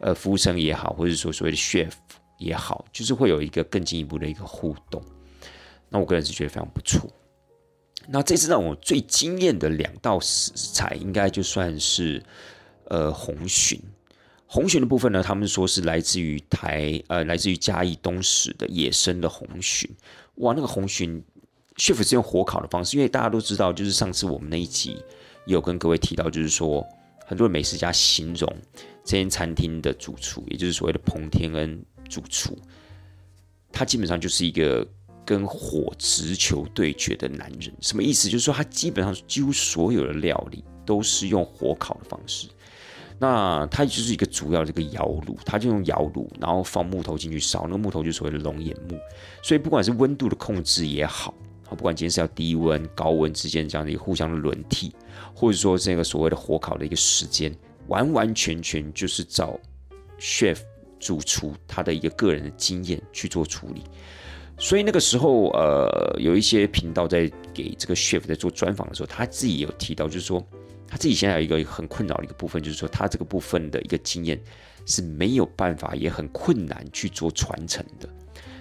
[0.00, 1.92] 呃，服务生也好，或者说所谓的 chef
[2.38, 5.00] 也好，就是会有一个更进一步的一个互动。
[5.88, 7.08] 那我个人是觉得非常不错。
[8.08, 12.20] 那这次让我最惊艳的两道食材，应该就算是
[12.86, 13.80] 呃红鲟。
[14.46, 19.88] 红鲟的部分呢，他们说是来自于台呃，来自于嘉义东石的野生的红鲟。
[20.36, 21.22] 哇，那个红鲟。
[21.80, 25.02] Chef 是用火烤的方式，因为大家都知道，就是上次我们那一集
[25.46, 26.86] 有跟各位提到，就是说
[27.26, 28.54] 很多美食家形容
[29.02, 32.54] 这间餐厅的主厨，也就是所谓的彭天恩主厨，
[33.72, 34.86] 他基本上就是一个
[35.24, 37.74] 跟火直球对决的男人。
[37.80, 38.28] 什么意思？
[38.28, 42.46] 就是说他基本上几乎所有的料理都是用火烤的方式。
[43.18, 48.98] 那他就是一个主要的一个窑炉，他就用窑炉，然后放木头进去烧，那个木头就所谓的龙眼木，
[49.42, 51.32] 所以不管是温度的控制也好。
[51.76, 54.92] 不管今天是要低温、高温之间这样的一个互相的轮替，
[55.34, 57.54] 或者说这个所谓的火烤的一个时间，
[57.88, 59.58] 完完全全就是照
[60.18, 60.58] chef
[60.98, 63.82] 主厨他的一个个人的经验去做处理。
[64.58, 70.46] 所以那个时候，呃，有一些频道在给这个 chef 在做专访的时候，他自己也有提到，就是说
[70.86, 74.38] 他自己现在有一个很困扰的一个部分，就是说他这个部分的一个经验
[74.84, 78.06] 是没有办法，也很困难去做传承的。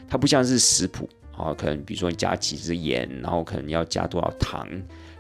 [0.07, 1.09] 他不像是食谱。
[1.39, 4.67] 啊，可能比如说你加几支盐，然后可能要加多少糖，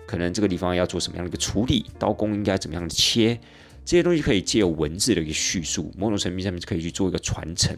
[0.05, 3.39] 可能这个地方要做什么样的一个处理，刀工应该怎么样的切，
[3.85, 7.73] 这些东西可以借由文字的一个叙述，某种层面上面可以去做一个传承，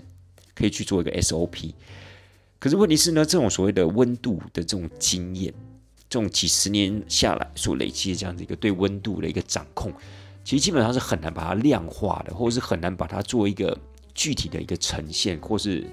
[0.55, 1.71] 可以去做一个 SOP。
[2.57, 5.53] 可是问题是呢，这种所谓的温度的这种经验，
[6.09, 9.93] 这种几十年下来所累积的这样的一个对温度的一个掌控，
[10.43, 13.77] 其实基本上是很难把它量化的，或者是很难把它做一个
[14.15, 15.85] 具体的一个呈现，或是。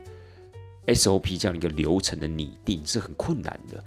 [0.88, 3.84] SOP 这样的一个流程的拟定是很困难的，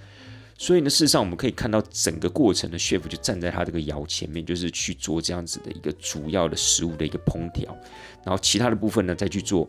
[0.57, 7.75] 所以呢，事实上我们可以看到整个过程的 chef 就站在他这个窑前面，就是去做这样子的一个主要的食物的一个烹调，
[8.23, 9.67] 然后其他的部分呢再去做，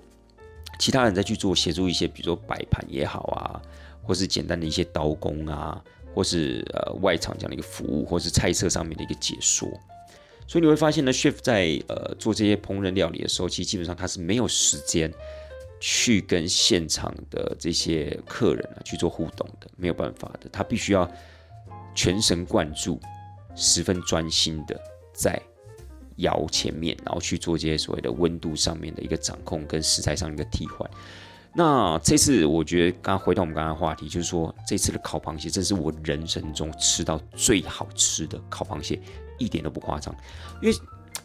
[0.79, 3.63] 其他人再去做协助一些，比如说摆盘也好啊，
[4.03, 5.83] 或是简单的一些刀工啊，
[6.15, 9.67] 或是呃外场这样的一个服务，或是菜色上面的一个解说。
[10.47, 15.11] 所以你会发现呢，chef 在呃做这些烹饪料理的时候，其实基本上他是没有时间。
[15.85, 21.11] 去跟现场的这些客人啊去做互动的，没有办法的，他必须要
[21.93, 23.01] 全神贯注、
[23.57, 24.81] 十分专心的
[25.13, 25.43] 在
[26.19, 30.89] 窑前面，然后去做这些所谓的温度上面的一个掌控跟食材上的一个替换。
[31.53, 39.01] 那这次我觉得，刚回到我们刚刚话题，就是说这次的烤螃蟹，这是我人生中吃到最好吃的烤螃蟹，
[39.37, 40.15] 一点都不夸张。
[40.63, 40.79] 因为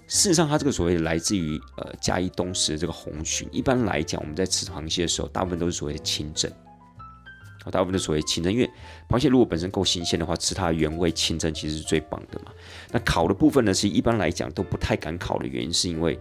[0.08, 6.52] 事实上，它这个所谓来自于呃嘉义东石的这个红鲟，一般来讲，我们在吃螃蟹的时候，大部分都是所谓的清蒸。
[7.70, 8.70] 大部分都所谓清蒸，因为
[9.10, 12.52] 螃蟹如果本身够新鲜的话，吃它的原味清蒸其实是最棒的嘛。
[12.90, 16.18] 那烤的部分呢，是一般来讲都不太敢烤的原因，是因为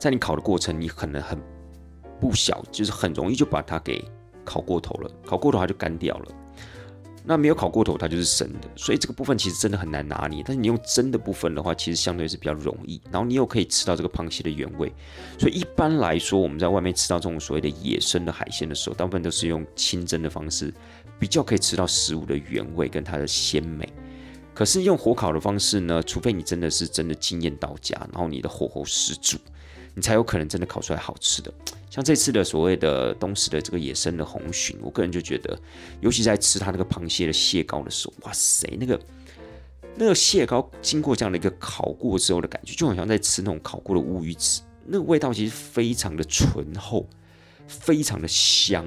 [0.00, 1.38] 在你烤的过程，你可能很
[2.20, 4.04] 不小，就是很容易就把它给
[4.44, 6.34] 烤过头了，烤过头它就干掉了。
[7.24, 10.42] 那没有烤过头，它就是生的，所以这个部分其实真的很难拿捏。
[10.44, 13.00] 但是你用蒸的部分的话，其实相对是比较容易。
[13.10, 14.92] 然后你又可以吃到这个螃蟹的原味，
[15.38, 20.72] 所以一般来说，我们在外面吃到这种所谓的野生的海鲜的时候，大部分都是用清蒸的方式，
[21.18, 23.88] 比较可以吃到食物的原味跟它的鲜美。
[24.54, 29.38] 可是用火烤的方式呢，除非你真的是真的经验到家，然后你的火候十足。
[30.00, 31.52] 才有可能真的烤出来好吃的。
[31.90, 35.58] 像这次的所谓的东石的这个野生的红鲟，我个人就觉得，
[36.00, 39.00] 尤其在吃它那个螃蟹的蟹膏的时候，哇塞，那个
[39.96, 47.08] 那个蟹膏经过这样的一个烤过之后的感觉，就好像在吃那种烤过的乌鱼子，那个味道其实非常的醇厚，
[47.66, 48.86] 非常的香，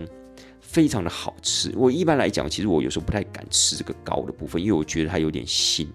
[0.62, 1.74] 非常的好吃。
[1.76, 5.86] 我一般来讲，其实我有时候不太敢吃这个膏的部分，因为我觉得它有点腥。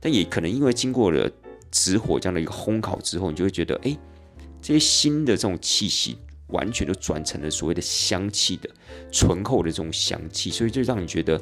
[0.00, 1.30] 但也可能因为经过了
[1.70, 3.96] 直火这样的一个烘烤之后，你就会觉得，哎。
[4.60, 8.68] 这些新的这种气息，完全都转成了所谓的香气的
[9.10, 11.40] 醇厚的这种香气，所以就让你觉得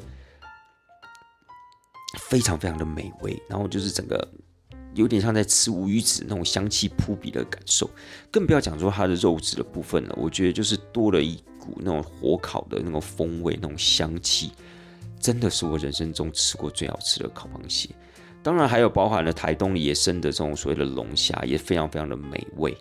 [2.29, 3.41] 非常非常的美味。
[3.49, 4.27] 然后就是整个
[4.93, 7.89] 有点像在吃无鱼子那种香气扑鼻的感受，
[8.31, 10.15] 更不要讲说它的肉质的部分了。
[10.17, 14.51] 我觉得就是多了一股那种火烤的那种风味、那种香气，
[15.19, 17.89] 真的是我人生中吃过最好吃的烤螃蟹。
[18.43, 22.75] 当然还有包含了台东野生的这种所谓的龙虾，也非常非常的美味。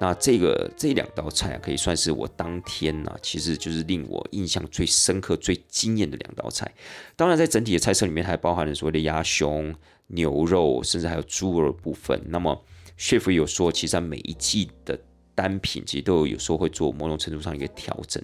[0.00, 6.70] 那这个这两道菜啊，可以算是我当天呢，其实就是令我印象最深刻、最惊艳的两道菜。
[7.16, 9.74] 当然，在整体的菜色里面，还包含了所谓的鸭胸、
[10.08, 12.20] 牛肉，甚至还有猪肉部分。
[12.26, 12.64] 那么
[12.98, 14.98] ，chef 有说，其实在每一季的
[15.34, 18.22] 单品，其实都有有时候会做某种程度上一个调整，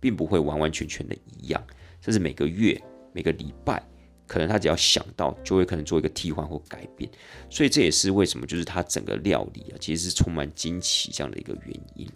[0.00, 1.62] 并不会完完全全的一样，
[2.00, 2.80] 甚至每个月、
[3.12, 3.82] 每个礼拜。
[4.28, 7.10] 可能他只要想到，就会可能做一个替换或改变，
[7.50, 12.06] 所以这也是为什么，就是他整个料理啊，其实是充满惊奇这样的一个原因。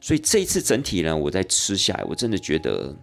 [0.00, 2.96] 所以这一次整体呢，我在吃下来，我真的觉得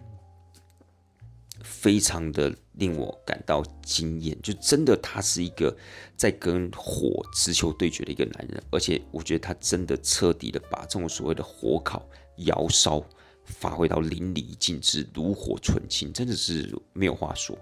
[1.62, 5.76] 非常的令我感到惊艳，就真的他是一个
[6.16, 12.04] 在跟火直球对决的一个男人，而且我觉得他真的彻底的把这种所谓的火烤、
[12.38, 13.04] 窑烧
[13.44, 17.58] 发挥到淋漓尽致，炉火纯青，真的是没有话说。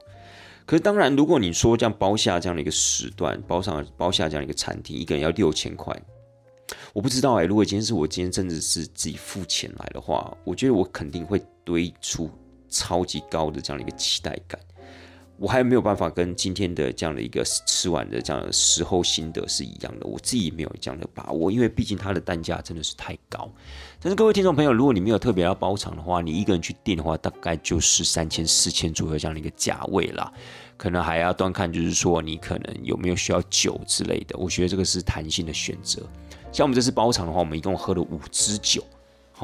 [0.64, 5.94] 可是当然，如果你说这样包下这样的一个时段，包上包下这样一个餐厅，一个人要六千块，
[6.92, 7.44] 我不知道哎。
[7.44, 12.30] 如果今天是我今天真的是自己付钱来的话，我觉得我肯定会堆出
[12.68, 14.60] 超级高的这样的一个期待感。
[15.42, 23.50] 我还没有办法跟今天的这样的一个吃完的这样的时候心得是一样的，我自己没有这样的把握，因为毕竟它的单价真的是太高。
[24.00, 30.32] 但是各位听众朋友，如果你没有特别要包场的话，你一个人去订的话，大概就是三千四千左右这样的一个价位啦。
[30.76, 34.38] 可能还要端看，就是说你可能有没有需要酒之类的。
[34.38, 36.08] 我觉得这个是弹性的选择。
[36.52, 38.80] 像我们这次包场的话，我们一共喝了五支酒。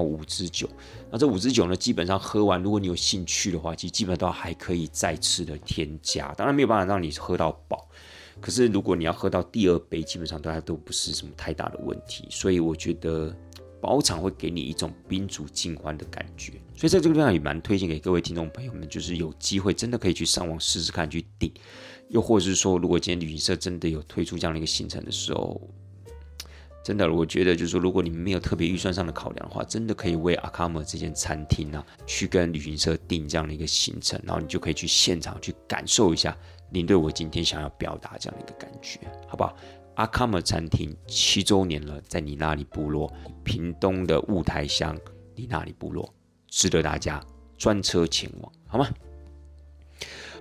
[0.03, 0.69] 五支酒，
[1.11, 6.33] 那这五支酒呢，基本上喝完，如果你有兴趣的话，其实基本上都还可以再次的添加。
[6.35, 7.89] 当然没有办法让你喝到饱，
[8.41, 12.27] 可是如果你要喝到第二杯，基本上大家都不是什么太大的问题。
[12.31, 13.35] 所以我觉得
[13.81, 16.53] 包场会给你一种宾主尽欢的感觉。
[16.77, 21.53] 所以在这个地方也蛮推荐给各位听众朋友们，就是有机会真的可以去上网试试看去订，
[22.09, 25.61] 又或者是说，如果今天旅行社真的有推出这样的一个行程的时候。
[26.83, 36.35] 真的，我觉得就是说，如果你们没有特别预算上的考量的话，真的可以为阿卡姆这间餐厅啊，去跟旅行社订这样的一个行程，然后你就可以去现场去感受一下
[36.71, 39.55] 您对我今天想要表达这样的一个感觉，好不好？
[39.97, 43.13] 阿卡姆餐厅七周年了，在你那里部落，
[43.45, 44.97] 屏东的雾台乡，
[45.35, 46.15] 你那里部落，
[46.47, 47.23] 值得大家
[47.59, 48.89] 专车前往，好吗？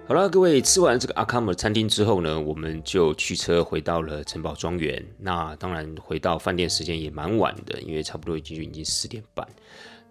[0.08, 5.06] 好了，各位吃完这个阿卡姆餐厅之后呢，我们就驱车回到了城堡庄园。
[5.20, 9.46] 那当然回到饭店时间也蛮晚的，因为差不多已经已经四点半。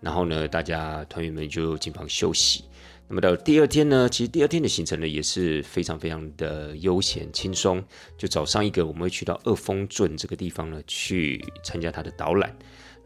[0.02, 2.64] 然后呢，大家团员们就进房休息。
[3.08, 7.82] 那么到第二天呢，其实第二天的行程呢也是非常非常的悠闲轻松。
[8.18, 12.54] 就早上一个，我们会去到二峰镇这个地方呢去参加他的导览。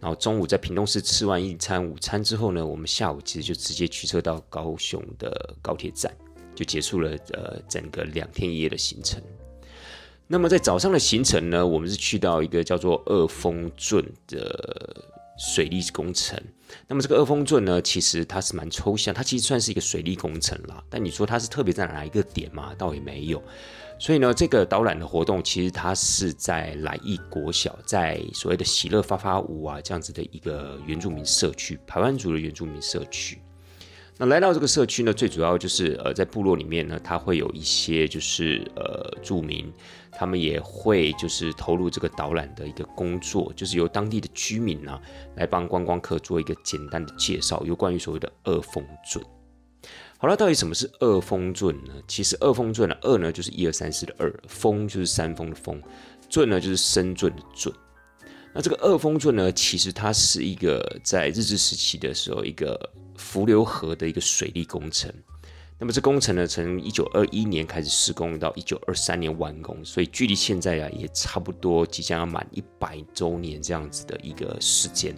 [0.01, 6.13] 然后中午在屏东市吃完一餐午餐之后呢，我们下午其实就直接驱车到高雄的高铁站。
[6.61, 9.23] 就结束了呃整个两天一夜的行程。
[10.27, 15.05] 那么在早上的行程呢，我们是去到一个叫做二峰圳的
[15.39, 16.39] 水利工程。
[16.87, 20.85] 那么这个二峰圳呢，其实它是蛮抽象，它其实算是一个水利工程啦。
[20.89, 23.43] 但你说它是特别在哪一个点嘛，倒也没有。
[23.99, 33.41] 所以呢，这个导览的活动其实它是在来义国小，在所谓的喜乐发发屋啊这样子的一个原住民社区，排湾族的原住民社区。
[34.21, 39.73] 那来到这个社区呢，最主要就是呃，在部落里面呢，它会有一些就是呃住民，
[40.13, 45.01] 他们也会就是投入这个导览的一个工作，就是由当地的居民呢
[45.37, 49.23] 来帮观光客做一个简单的介绍，有关于所谓的二峰圳。
[50.19, 51.95] 好了，到底什么是二峰圳呢？
[52.07, 55.83] 其实二峰圳呢，二呢就是一二三四的二，峰就是山峰的峰，
[56.29, 57.73] 圳呢就是深圳的圳。
[58.53, 62.79] 那这个二峰圳呢，其实它是一个在日治时期的时候一个
[63.21, 65.13] 浮流河的一个水利工程。
[65.79, 75.15] 那么这工程呢，从一九二一年开始施工，到一九二三年完工，所以距离现在啊，也差不多即将要满一百周年这样子的一个时间。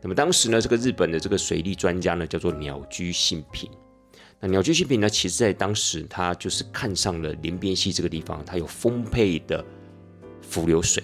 [0.00, 3.70] 那么当时呢，这个日本的这个水利专家呢，叫做鸟居信平。
[4.40, 5.08] 那鸟居新平呢？
[5.08, 9.64] 其实，在当时，他就是看上了林边溪这个地方，它有丰沛的
[10.42, 11.02] 浮流水。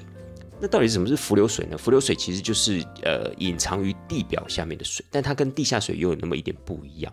[0.60, 1.78] 那到底什么是浮流水呢？
[1.78, 7.12] 浮流水其实就是呃隐藏于地表下面的水，但它跟地下水又有那么一点不一样。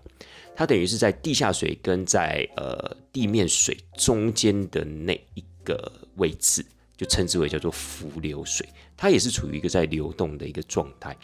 [0.54, 6.66] 它等于是在地下水跟在呃地面水中间的那一个位置，
[6.98, 8.68] 就称之为叫做浮流水。
[8.98, 11.16] 它也是处于一个在流动的一个状态。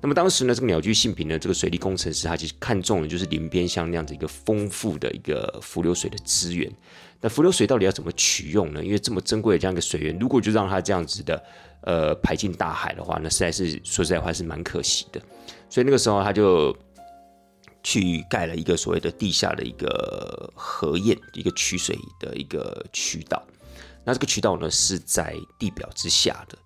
[0.00, 6.72] 那么当时呢，这个鸟居信平呢，这个水利工程师，他其实看中的就是林边乡那样子一个丰富的一个浮流水的资源。
[7.20, 8.84] 那浮流水到底要怎么取用呢？
[8.84, 11.44] 因为这么珍贵的这样一个水源，如果就让它这样子的
[11.80, 15.20] 呃排进大海的话，那实在是说实在话是蛮可惜的。
[15.68, 16.76] 所以那个时候他就
[17.82, 23.42] 去盖了一个所谓的地下的一个河堰，一个取水的一个渠道。
[24.04, 26.56] 那这个渠道呢是在地表之下的。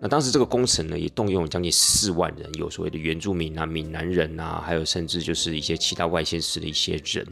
[0.00, 7.26] 那当时这个工程呢，也动用了将近四万人，有所谓的原住民啊、闽南人啊，还有甚至就是一些其他外县市的一些人。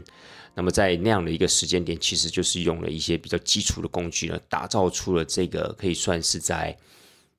[0.53, 6.75] 那么在那样的一个时间点，其实就是用了一些比较基础的工具呢，打造出了这个可以算是在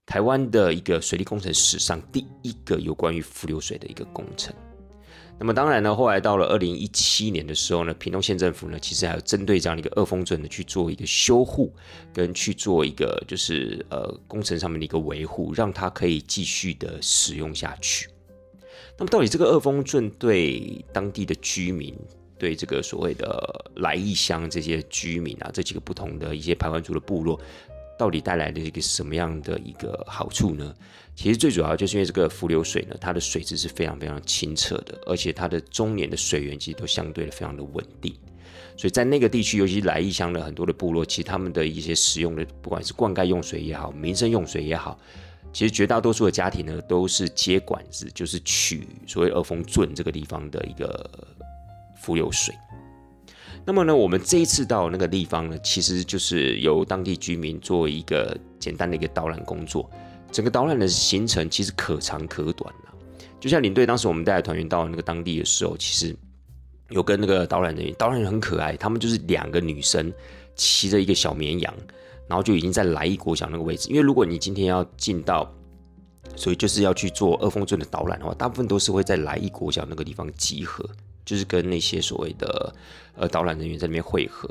[0.06, 4.54] 台湾的一个水利工程史上第一个有关于浮流水的一个工程。
[5.40, 11.72] 那么当然呢，后来到了二零一七年的时候呢，屏东县政府呢，其实还有针对这样的一个二峰圳呢去做一个修护，
[12.12, 18.08] 跟去做一个就是呃工程上面的一个维护，让它可以继续的使用下去。
[18.98, 21.96] 那么到底这个二峰圳对当地的居民，
[22.36, 27.40] 对这个所谓的来义乡这些居民啊，这几个不同的一些排湾族的部落。
[27.96, 30.72] 到底带来的一个什么样的一个好处呢？
[31.18, 38.14] 其实最主要就是因为这个浮流水呢，它的水质是非常非常清澈的，而且它的中年的水源其实都相对的非常的稳定。
[38.76, 44.96] 所以在那个地区，尤其是来义乡的很多的部落，其实他们的一些使用的，不管是灌溉用水也好，民生用水也好，
[45.52, 51.10] 其实绝大多数的家庭呢，都是接管子，就是取所谓二峰圳这个地方的一个
[51.96, 52.54] 浮流水。
[53.64, 59.90] 那么呢，我们这一次到那个地方呢，其实就是由当地居民做一个简单的一个导览工作。
[60.30, 62.94] 整个导览的行程其实可长可短啊。
[63.40, 66.14] 就像领队当时我们带团员到那个当地的时候，其实
[66.90, 70.12] 有跟那个导览人员，导览人很可爱，他们就是两个女生
[70.54, 71.74] 骑着一个小绵羊，
[72.26, 73.88] 然后就已经在来义国小那个位置。
[73.90, 75.52] 因为如果你今天要进到，
[76.36, 80.88] 所以就是要去做二峰镇的导览的话，大部分都是会在来义国小那个地方集合。
[81.24, 82.74] 就是跟那些所谓的
[83.14, 84.48] 呃导览人员在那边汇合。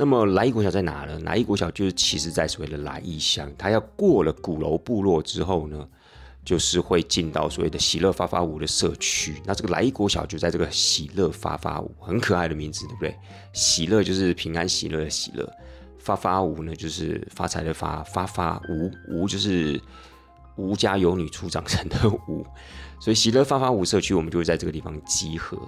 [0.00, 1.20] 那么来义国小在哪呢？
[1.24, 5.86] 来义国小就是其实在所谓的来义乡，它要过了鼓楼部落之后呢，
[6.42, 9.42] 就是会进到所谓的喜乐发发屋的社区。
[9.44, 13.14] 那这个来义国小就在这个喜乐发发屋，很可爱的名字，对不对？
[13.52, 15.46] 喜乐就是平安喜乐的喜乐，
[15.98, 19.78] 发发屋呢就是发财的发，发发屋屋就是
[20.56, 22.42] 吴家有女初长成的吴，
[22.98, 25.58] 所以喜乐发发屋社区我们就会在这个地方集合。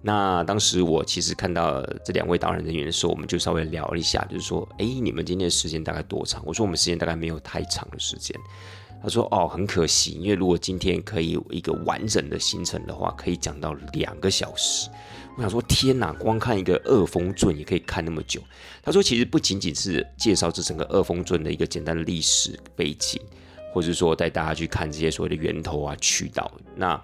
[0.00, 6.40] 那当时我其实看到这两位导览人员的时候，我们就稍微聊了一下，就是说，哎，你们今天的时间大概多长？
[6.46, 8.38] 我说我们时间大概没有太长的时间。
[9.02, 14.88] 他说，哦，很可惜，因为如果今天可以有一个完整的行程的话，可以讲到两个小时。
[15.36, 18.40] 我想说，天哪，光看一个二峰圳也可以看那么久。
[18.82, 23.20] 他说，其实不仅仅是介绍这整个二峰圳的一个简单的历史背景，
[23.72, 27.00] 或者说带大家去看这些所谓的源头啊、渠道，那。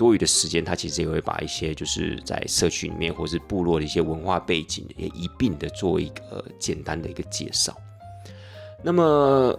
[0.00, 7.76] 多余的时间，他其实也会把一些就是在社区里面或是部落的一些文化背景也一并的做一个简单的一个介绍。
[8.82, 9.02] 那么，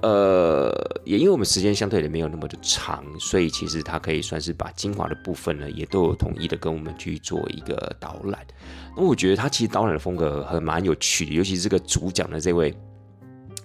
[0.02, 0.74] 呃，
[1.06, 8.44] 也因为我们时间相对的没有那么的长，所以其实他可以算是把精华的部分呢，也都有统一的跟我们去做一个导览。
[8.98, 12.76] 那我觉得他其实导览的风格很蛮有趣的，尤其是这个主讲的这位。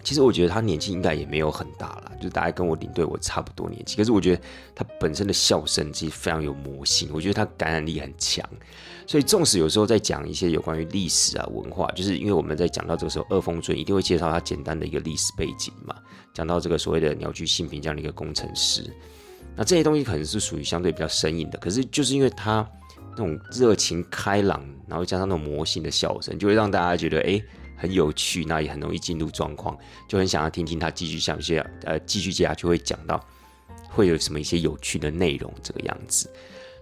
[0.06, 3.96] 其实我觉得他年纪应该也没有很大了，就大概跟我领队我差不多年纪。
[3.96, 4.42] 可是我觉得
[4.72, 8.48] 他本身的笑声其实非常有魔性，我觉得他感染力很强。
[9.04, 15.92] 所以纵使有时候在讲一些有关于历史啊文化，就是因为我们在讲到这个时候，二峰尊一定会介绍他简单的一个历史背景嘛，
[16.32, 18.84] 讲到这个所谓的鸟居信平这样的一个工程师，
[19.56, 21.58] 那这些东西可能是属于相对比较生硬的。
[21.58, 22.64] 可是就是因为他
[23.10, 27.42] 那种热情开朗，然后加上那种魔性的笑声，就会让大家觉得哎。
[27.76, 29.76] 很有趣，那也很容易进入状况，
[30.08, 33.24] 就很想要听听他继续讲一些，呃，继续接下去会讲到
[33.88, 36.30] 会有什么一些有趣的内容这个样子。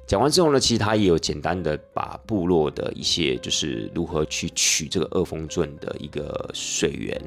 [0.07, 7.19] 讲完之后呢，其实他也有简单的把部落的一些，就是如何去取这个二峰圳的一个水源，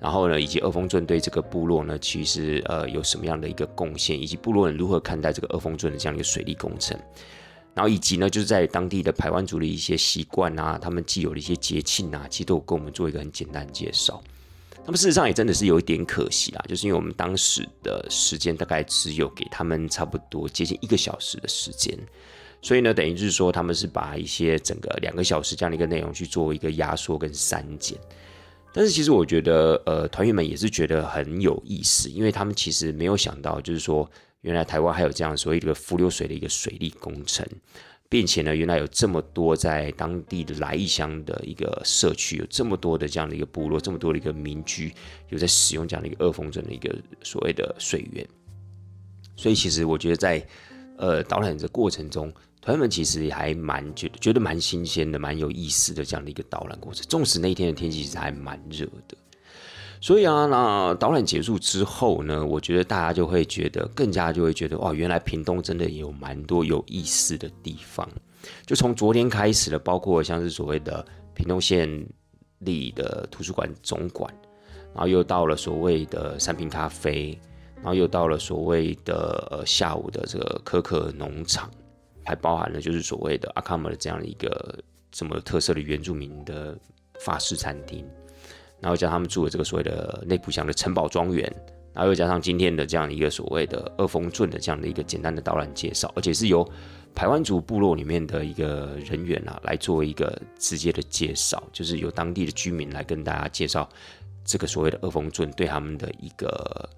[0.00, 6.98] 然后呢，以及二峰圳对这个部落呢，其实呃有什么样的一个贡献，以及部落人如何看待这个二峰圳的这样一个水利工程。
[7.76, 14.18] 然后以及呢，就是在当地的排湾族的一些习惯啊，他们既有的一些节庆啊，其实都有跟我们做一个很简单的介绍。
[14.86, 21.94] 那么事实上也真的是有一点可惜啦，就是因为我们当时的时间大概只有给他们差不多接近一个小时的时间，
[22.62, 27.98] 所以呢，等于就是说他们是把一些整个两个小时这样的一个内容去做一个压缩跟删减。
[28.72, 34.10] 但是其实我觉得，呃，团员们也是觉得很有意思，因为他们其实没有想到，就是说。
[34.46, 37.44] 原来台湾还有这样所谓一个浮流水的一个水利工程，
[38.08, 44.94] 并且呢，原来有这么多在当地的来义乡的一个社区，有这么多的这样的一个部落，这么多的一个民居，
[45.30, 48.24] 有在使用这样的一个二峰镇的一个所谓的水源。
[49.34, 50.46] 所以其实我觉得在
[50.96, 57.04] 呃导览的过程中，团员们其实也还蛮觉觉得蛮新鲜的，蛮有意思的这样的一个导览过程。
[57.08, 59.16] 纵使那一天的天气其实还蛮热的。
[60.00, 68.08] 所以啊，那导览结束之后呢，我觉得大家就会觉得更加就会觉得，哇，原来屏东真的有蛮多有意思的地方。
[68.64, 71.88] 就从昨天开始的，包括像是所谓的屏东县
[72.60, 74.32] 立的图书馆总馆，
[74.94, 77.36] 然后又到了所谓的三瓶咖啡，
[77.76, 81.68] 然后又到了所谓的呃下午的这个可可农场，
[82.24, 84.78] 还包含了就是所谓的阿卡姆的这样一个
[85.10, 86.78] 这么特色的原住民的
[87.20, 88.06] 法式餐厅。
[88.86, 91.52] 然后加他们住的这个所谓的内埔乡的城堡庄园，
[91.92, 96.64] 然后又加上今天的这样一个所谓的二峰圳的这样的一个简单的导览介绍，而且是由
[97.12, 103.88] 排湾族部落里面的一个人员啊来做一个直接的介绍，就是由当地的居民来跟大家介绍
[104.44, 106.88] 这个所谓的二峰圳对他们的一个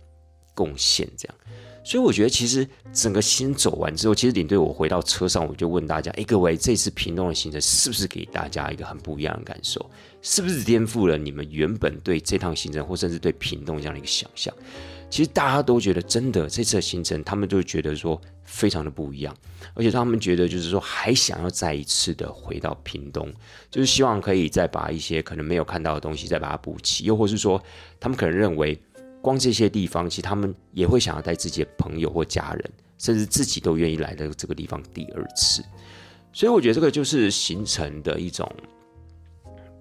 [0.54, 1.34] 贡献，这样。
[1.82, 9.88] 所以我觉得，其实整个行走完之后，其实领队我回到车上，我就问大家：哎，各位，这次屏东的行程是不是给大家一个很不一样的感受？
[10.22, 14.54] 是不是颠覆了你们原本对这趟行程，或甚至对屏东这样的一个想象？
[15.10, 19.34] 其实大家都觉得，真的这次的行程，他们就觉得说非常的不一样，
[19.74, 23.32] 而且他们觉得就是说，还想要再一次的回到屏东，
[23.70, 27.62] 就是希望可以再把一些可能没有看到的东西再把它补齐，又或是说，
[27.98, 28.78] 他们可能认为。
[29.20, 35.60] 光这些地方，其实他们也会想要带自己的朋友或家人，甚至自己都愿意来到这个地方第二次。
[36.32, 38.48] 所以我觉得这个就是形成的一种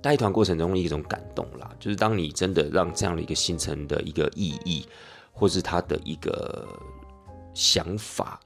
[0.02, 1.70] 带团过程中的一种感动啦。
[1.80, 4.86] 就是当你真的让这样的一个行程的一个意义，
[5.32, 6.68] 或是他的一个
[7.54, 8.40] 想法，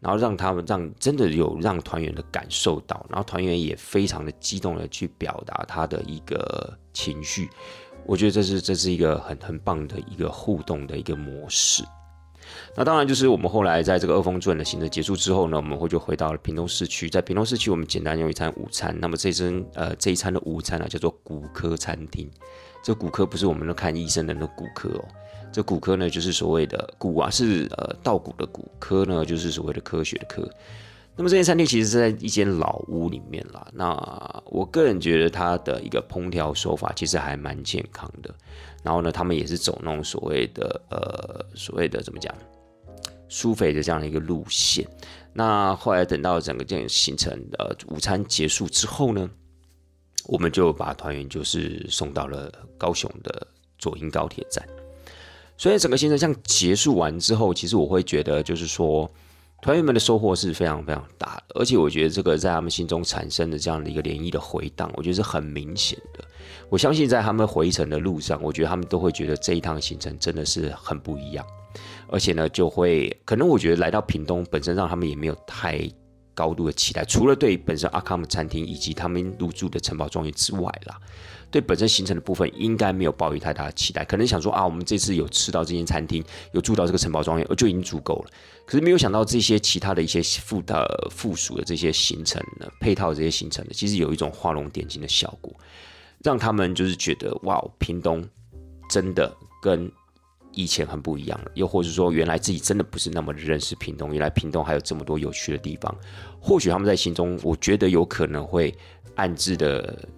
[0.00, 7.48] 然后让他们让真的有让团员的感受到，然后团员也非常的激动的去表达他的一个情绪。
[8.06, 11.82] 我觉得这是这是一个很很棒的一个互动的一个模式。
[12.76, 17.08] 那当然就是我们后来在这个二峰镇的行程结束之后呢，我们会就回到了屏东市区。
[17.08, 18.96] 在屏东市区，我们简单用一餐午餐。
[19.00, 22.30] 那么这餐呃这一餐的午餐呢，叫做骨科餐厅。
[22.82, 25.04] 这骨科不是我们看医生的那骨科哦，
[25.52, 30.48] 这骨科呢就是所谓的骨啊，是呃稻谷的骨科呢，就是所谓的科学的科。
[31.16, 33.64] 那么这间餐厅其实是在一间老屋里面啦。
[33.72, 33.94] 那
[34.46, 38.34] 我个人觉得它的一个烹调手法其实还蛮健康的。
[38.84, 42.32] 然后呢，他们也是走那种所谓的呃所谓的怎么讲，
[43.28, 44.86] 苏肥的这样的一个路线。
[45.32, 49.28] 那后来等到整个这样行程呃午餐结束之后呢，
[50.26, 53.46] 我们就把团员就是送到了高雄的
[53.78, 54.64] 左营高铁站。
[55.56, 59.10] 所以整个行程这样结束完之后，其实我会觉得就是说。
[59.62, 66.22] 团员们的收获是非常非常大的，而且我觉得这个在他们心中产生的这样的一个涟漪的回荡，我觉得是很明显的。
[66.68, 71.44] 我相信在他们回程的路上，我觉得他们都会觉得这一趟行程真的是很不一样，
[72.08, 75.80] 而且呢，就会可能我觉得来到屏东本身让他们也没有太
[76.34, 80.98] 高度的期待，除了对本身阿卡姆餐厅以及他们入住的城堡庄园之外啦。
[81.50, 88.30] 对本身行程的部分应该没有抱有太大的期待，可能想说啊，我们这次有吃到这间餐厅，有住到这个城堡庄园，就已经足够了。
[88.66, 95.54] 可是没有想到这些其他的一些附的附属的这些行程呢，配套这些行程呢，其实有一种画龙点睛的效果，
[96.24, 98.26] 让他们就是觉得哇，屏东
[98.90, 99.88] 真的跟
[100.52, 105.94] 以前很不一样了，又或者说原来自己真的不是那么认识屏东，原来屏东还有这么多有趣的地方，
[106.40, 108.74] 或许他们在心中，我觉得有可能会
[109.16, 110.08] 暗自的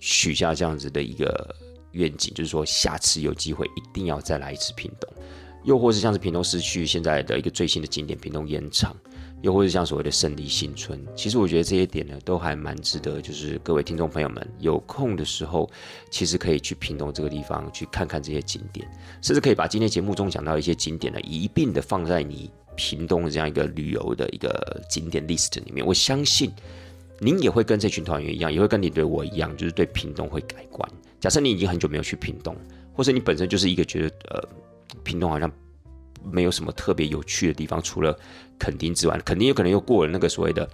[0.00, 1.54] 许下这样子的一个
[1.92, 5.12] 愿景，就是说下次有机会一定要再来一次屏东，
[5.64, 8.94] 又或是像是屏东市区现在的一个最新的景点屏东烟厂。
[9.42, 15.70] 又或是像所谓的胜利新村，其实我觉得这些点呢，都还蛮值得，就是各位听众朋友们有空的时候，
[16.10, 18.88] 其实可以去屏东这个地方去看看这些景点，
[19.20, 25.86] 甚至可以把今天节目中讲到一些景点呢，一并的放在你屏东这样一个旅游的一个景点 list 里面。
[25.86, 26.50] 我相信
[27.18, 30.90] 您也会跟这群团员一样，也会跟你对我一样，就是对屏东会改观。
[31.20, 32.56] 假设你已经很久没有去屏东，
[32.94, 34.48] 或者你本身就是一个觉得呃，
[35.02, 35.50] 屏东好像。
[36.32, 38.18] 没有什么特别有趣的地方，除了
[38.58, 40.66] 垦丁之外，肯定有可能又过了那个所谓的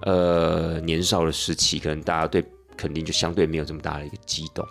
[0.00, 2.44] 呃年少的时期，可能大家对
[2.76, 4.66] 垦丁就相对没有这么大的一个激动。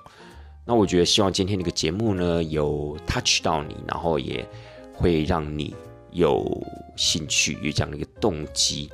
[0.65, 4.45] 那我觉得希望今天这个节目呢，有 touch 到你，然后也
[4.93, 5.73] 会让你
[6.11, 6.61] 有
[6.97, 8.89] 兴趣，有这样的一个动机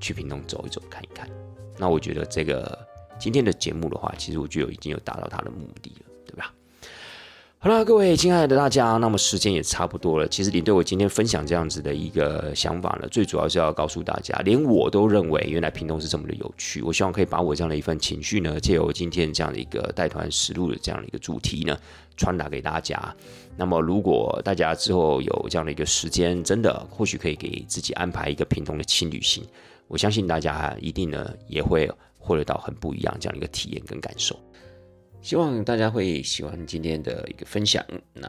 [0.00, 1.28] 去屏东走一走、看一看。
[1.76, 2.78] 那我觉得这个
[3.18, 6.09] 今天的节目的话，其实我觉得已经有达到它的目的了，
[7.62, 10.26] 好了，各位亲爱的大家，那么时间也差不多了。
[10.26, 16.80] 其实你对我今天分享这样子的一个想法呢，最主要是要告诉大家，连我都认为原来屏东是这么的有趣。
[16.80, 21.76] 我希望可以把我这样的一份情绪呢，借由今天这样的一个带团实录的这样的一个主题呢，
[22.16, 23.14] 传达给大家。
[23.58, 29.44] 那么如果大家之后有这样的一个时间，真的或许可以给自己安排一个屏东的轻旅行，
[29.86, 34.34] 我相信大家一定呢也会获得到很不一样这样的一个体验跟感受。
[35.22, 38.28] 希望大家会喜欢今天的一个分享，那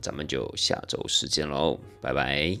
[0.00, 2.56] 咱们就下周时间喽，拜拜。